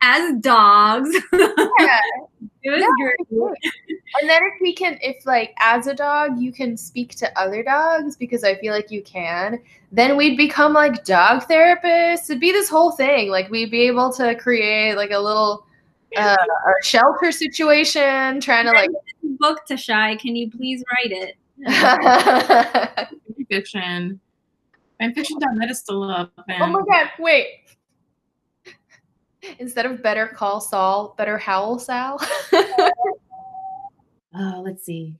[0.00, 1.16] as dogs.
[1.32, 2.00] yeah.
[2.64, 2.86] It was Yeah.
[3.30, 3.56] great.
[4.20, 7.62] And then if we can, if like as a dog, you can speak to other
[7.62, 9.58] dogs because I feel like you can,
[9.90, 12.30] then we'd become like dog therapists.
[12.30, 13.30] It'd be this whole thing.
[13.30, 15.66] Like we'd be able to create like a little
[16.16, 18.90] uh, a shelter situation, trying to like.
[19.38, 20.14] Book to Shy.
[20.16, 21.36] Can you please write it?
[21.66, 24.20] oh Fiction.
[25.00, 26.32] Fanfiction.net is still up.
[26.48, 27.10] And oh my god!
[27.18, 27.61] Wait.
[29.58, 32.20] Instead of Better Call Saul, Better Howl Sal.
[34.34, 35.14] Uh, let's see.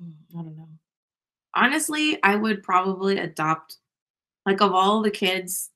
[0.00, 0.68] Mm, I don't know.
[1.54, 3.78] Honestly, I would probably adopt,
[4.44, 5.70] like, of all the kids.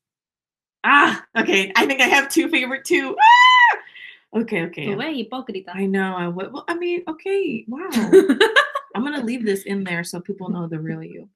[0.84, 1.72] Ah, okay.
[1.74, 3.16] I think I have two favorite two.
[3.20, 4.40] Ah!
[4.42, 4.86] Okay, okay.
[4.86, 5.74] Tu ves, hipócrita.
[5.74, 6.14] I know.
[6.14, 6.52] I would.
[6.52, 7.64] Well, I mean, okay.
[7.66, 7.88] Wow.
[8.94, 11.28] I'm gonna leave this in there so people know the real you.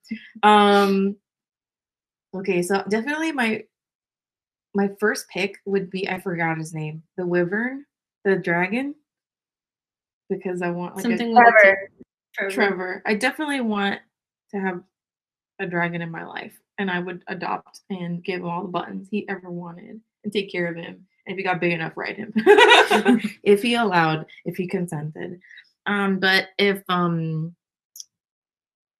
[0.42, 1.16] Um.
[2.34, 3.64] Okay, so definitely my
[4.74, 7.84] my first pick would be I forgot his name, the Wyvern,
[8.24, 8.94] the dragon,
[10.28, 11.90] because I want like Something a Trevor.
[12.34, 12.50] Trevor.
[12.50, 13.02] Trevor.
[13.06, 14.00] I definitely want
[14.50, 14.82] to have
[15.60, 19.08] a dragon in my life, and I would adopt and give him all the buttons
[19.10, 21.06] he ever wanted and take care of him.
[21.26, 22.32] And if he got big enough, ride him.
[23.42, 25.40] if he allowed, if he consented.
[25.86, 27.54] Um, but if um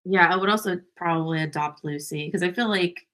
[0.05, 3.07] yeah, I would also probably adopt Lucy because I feel like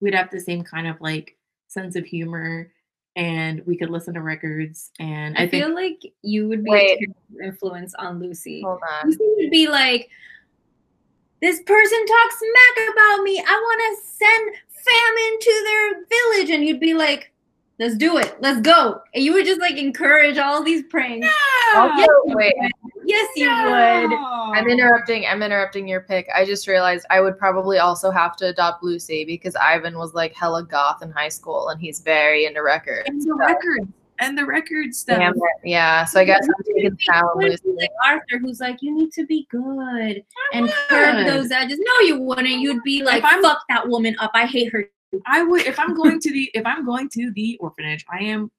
[0.00, 1.36] we'd have the same kind of like
[1.68, 2.72] sense of humor
[3.16, 6.70] and we could listen to records and I, I, think feel like you would be
[6.70, 6.98] Wait.
[7.40, 8.62] a influence on Lucy.
[8.62, 9.06] Hold on.
[9.08, 10.10] Lucy would be like,
[11.40, 13.38] this person talks smack about me.
[13.38, 14.56] I want to send
[14.86, 16.50] famine to their village.
[16.50, 17.32] And you'd be like,
[17.78, 18.36] let's do it.
[18.40, 19.00] Let's go.
[19.14, 21.28] And you would just like encourage all these pranks.
[21.74, 22.54] Also, Yes, wait.
[23.16, 24.18] Yes, you would.
[24.58, 25.26] I'm interrupting.
[25.26, 26.28] I'm interrupting your pick.
[26.34, 30.34] I just realized I would probably also have to adopt Lucy because Ivan was like
[30.34, 33.08] hella goth in high school and he's very into records.
[33.08, 33.88] and the records
[34.18, 35.18] and the record stuff.
[35.18, 35.40] Damn it.
[35.64, 37.62] Yeah, so I guess I'm taking Sal and Lucy.
[37.76, 41.78] like Arthur, who's like, you need to be good and curb those edges.
[41.78, 42.48] No, you wouldn't.
[42.48, 44.30] You'd be like, if I'm- fuck that woman up.
[44.34, 44.84] I hate her.
[45.26, 48.50] I would if I'm going to the if I'm going to the orphanage, I am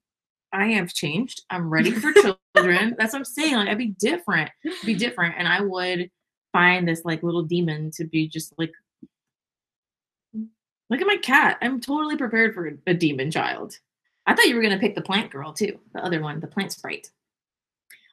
[0.52, 1.42] I have changed.
[1.50, 2.96] I'm ready for children.
[2.98, 3.54] That's what I'm saying.
[3.54, 4.50] Like I'd be different.
[4.84, 5.34] Be different.
[5.38, 6.10] And I would
[6.52, 8.72] find this like little demon to be just like
[10.90, 11.58] look at my cat.
[11.60, 13.78] I'm totally prepared for a demon child.
[14.26, 15.78] I thought you were gonna pick the plant girl too.
[15.94, 17.10] The other one, the plant sprite.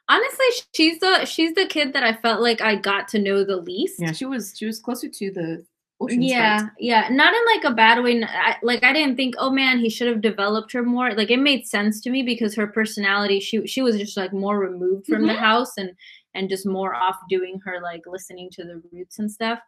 [0.08, 3.58] Honestly, she's the she's the kid that I felt like I got to know the
[3.58, 4.00] least.
[4.00, 5.66] Yeah, she was she was closer to the
[6.10, 7.08] yeah yeah.
[7.10, 8.22] Not in like a bad way.
[8.24, 11.14] I, like i didn't think oh man he should have developed her more.
[11.14, 14.60] Like it made sense to me because her personality she she was just like more
[14.60, 15.38] removed from the Mhm.
[15.40, 15.92] house and
[16.34, 19.60] and just more off doing her like listening to the roots and stuff.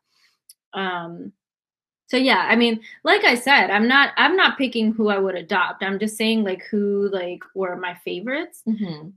[0.74, 1.32] Um
[2.10, 5.36] so yeah i mean like i said i'm not i'm not picking who i would
[5.36, 5.84] adopt.
[5.84, 8.64] I'm just saying like who like were my favorites.
[8.68, 9.14] Mhm.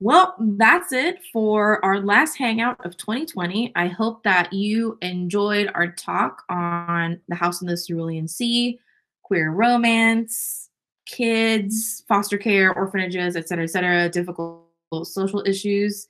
[0.00, 3.72] Well, that's it for our last hangout of 2020.
[3.74, 8.78] I hope that you enjoyed our talk on the House in the Cerulean Sea,
[9.24, 10.70] queer romance,
[11.04, 14.68] kids, foster care, orphanages, et cetera, et cetera, difficult
[15.02, 16.06] social issues.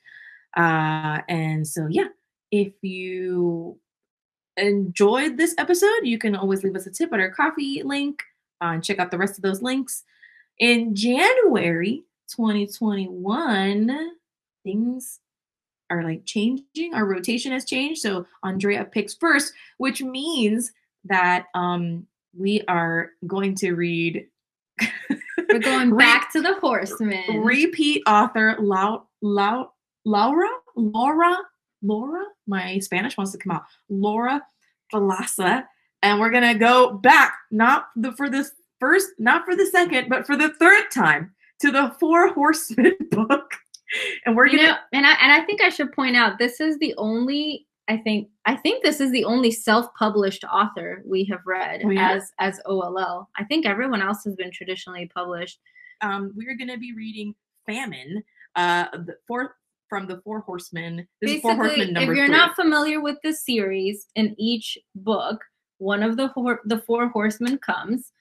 [0.55, 2.09] Uh, and so, yeah,
[2.51, 3.78] if you
[4.59, 8.22] enjoyed this episode, you can always leave us a tip at our coffee link
[8.61, 10.05] uh, and check out the rest of those links.
[10.59, 14.10] In January 2021,
[14.64, 15.20] things
[15.90, 16.94] are like changing.
[16.94, 18.00] Our rotation has changed.
[18.00, 20.72] So Andrea picks first, which means
[21.04, 22.06] that um
[22.36, 24.26] we are going to read
[25.48, 27.42] We're going back to the horseman.
[27.42, 29.72] repeat author Lau, Lau,
[30.04, 31.36] Laura Laura
[31.82, 34.42] Laura my Spanish wants to come out Laura
[34.92, 35.64] Thalassa
[36.02, 40.26] and we're gonna go back not the for this first not for the second but
[40.26, 43.52] for the third time to the Four Horsemen book
[44.26, 46.61] and we're you gonna know, and I and I think I should point out this
[46.61, 51.40] is the only I think I think this is the only self-published author we have
[51.46, 52.12] read Oh, yeah?
[52.12, 53.28] as as OLL.
[53.36, 55.59] I think everyone else has been traditionally published.
[56.02, 57.34] um, we're going to be reading
[57.66, 58.22] Famine,
[58.56, 59.56] uh, the four
[59.88, 61.06] from the Four Horsemen.
[61.22, 62.36] This is Four Horsemen number if you're three.
[62.36, 65.42] not familiar with the series, in each book,
[65.78, 66.28] one of the
[66.66, 68.12] the four horsemen comes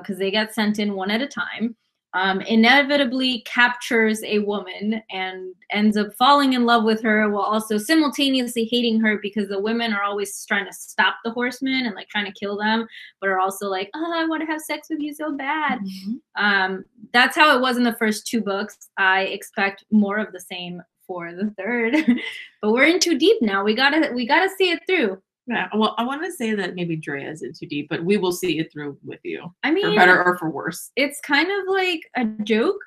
[0.00, 1.74] because they get sent in one at a time.
[2.14, 7.76] Um, inevitably captures a woman and ends up falling in love with her while also
[7.76, 12.08] simultaneously hating her because the women are always trying to stop the horsemen and like
[12.08, 12.86] trying to kill them,
[13.20, 16.20] but are also like, oh, I want to have sex with you so bad Mhm.
[16.36, 18.90] um, that's how it was in the first two books.
[18.96, 21.94] I expect more of the same for the third,
[22.62, 23.64] but we're in too deep now.
[23.64, 25.20] We gotta we gotta see it through.
[25.46, 28.16] Yeah, well, I want to say that maybe Drea is in too deep, but we
[28.16, 30.90] will see it through with you, I mean, for mean, better or for worse.
[30.96, 32.80] it's kind of like a joke,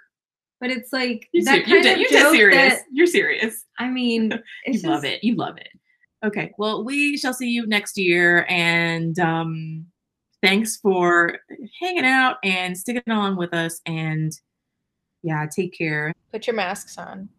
[0.59, 2.73] but it's like You're, that ser- you're, kind de- of you're joke serious.
[2.73, 3.63] that You're serious.
[3.77, 5.23] I mean, You it's love it.
[5.23, 5.69] You love it.
[6.25, 6.51] Okay.
[6.57, 9.85] Well, we shall see you next year, and um,
[10.41, 11.37] thanks for
[11.79, 13.81] hanging out and sticking on with us.
[13.85, 14.31] And
[15.21, 16.11] yeah, take care.
[16.31, 17.29] Put your masks on.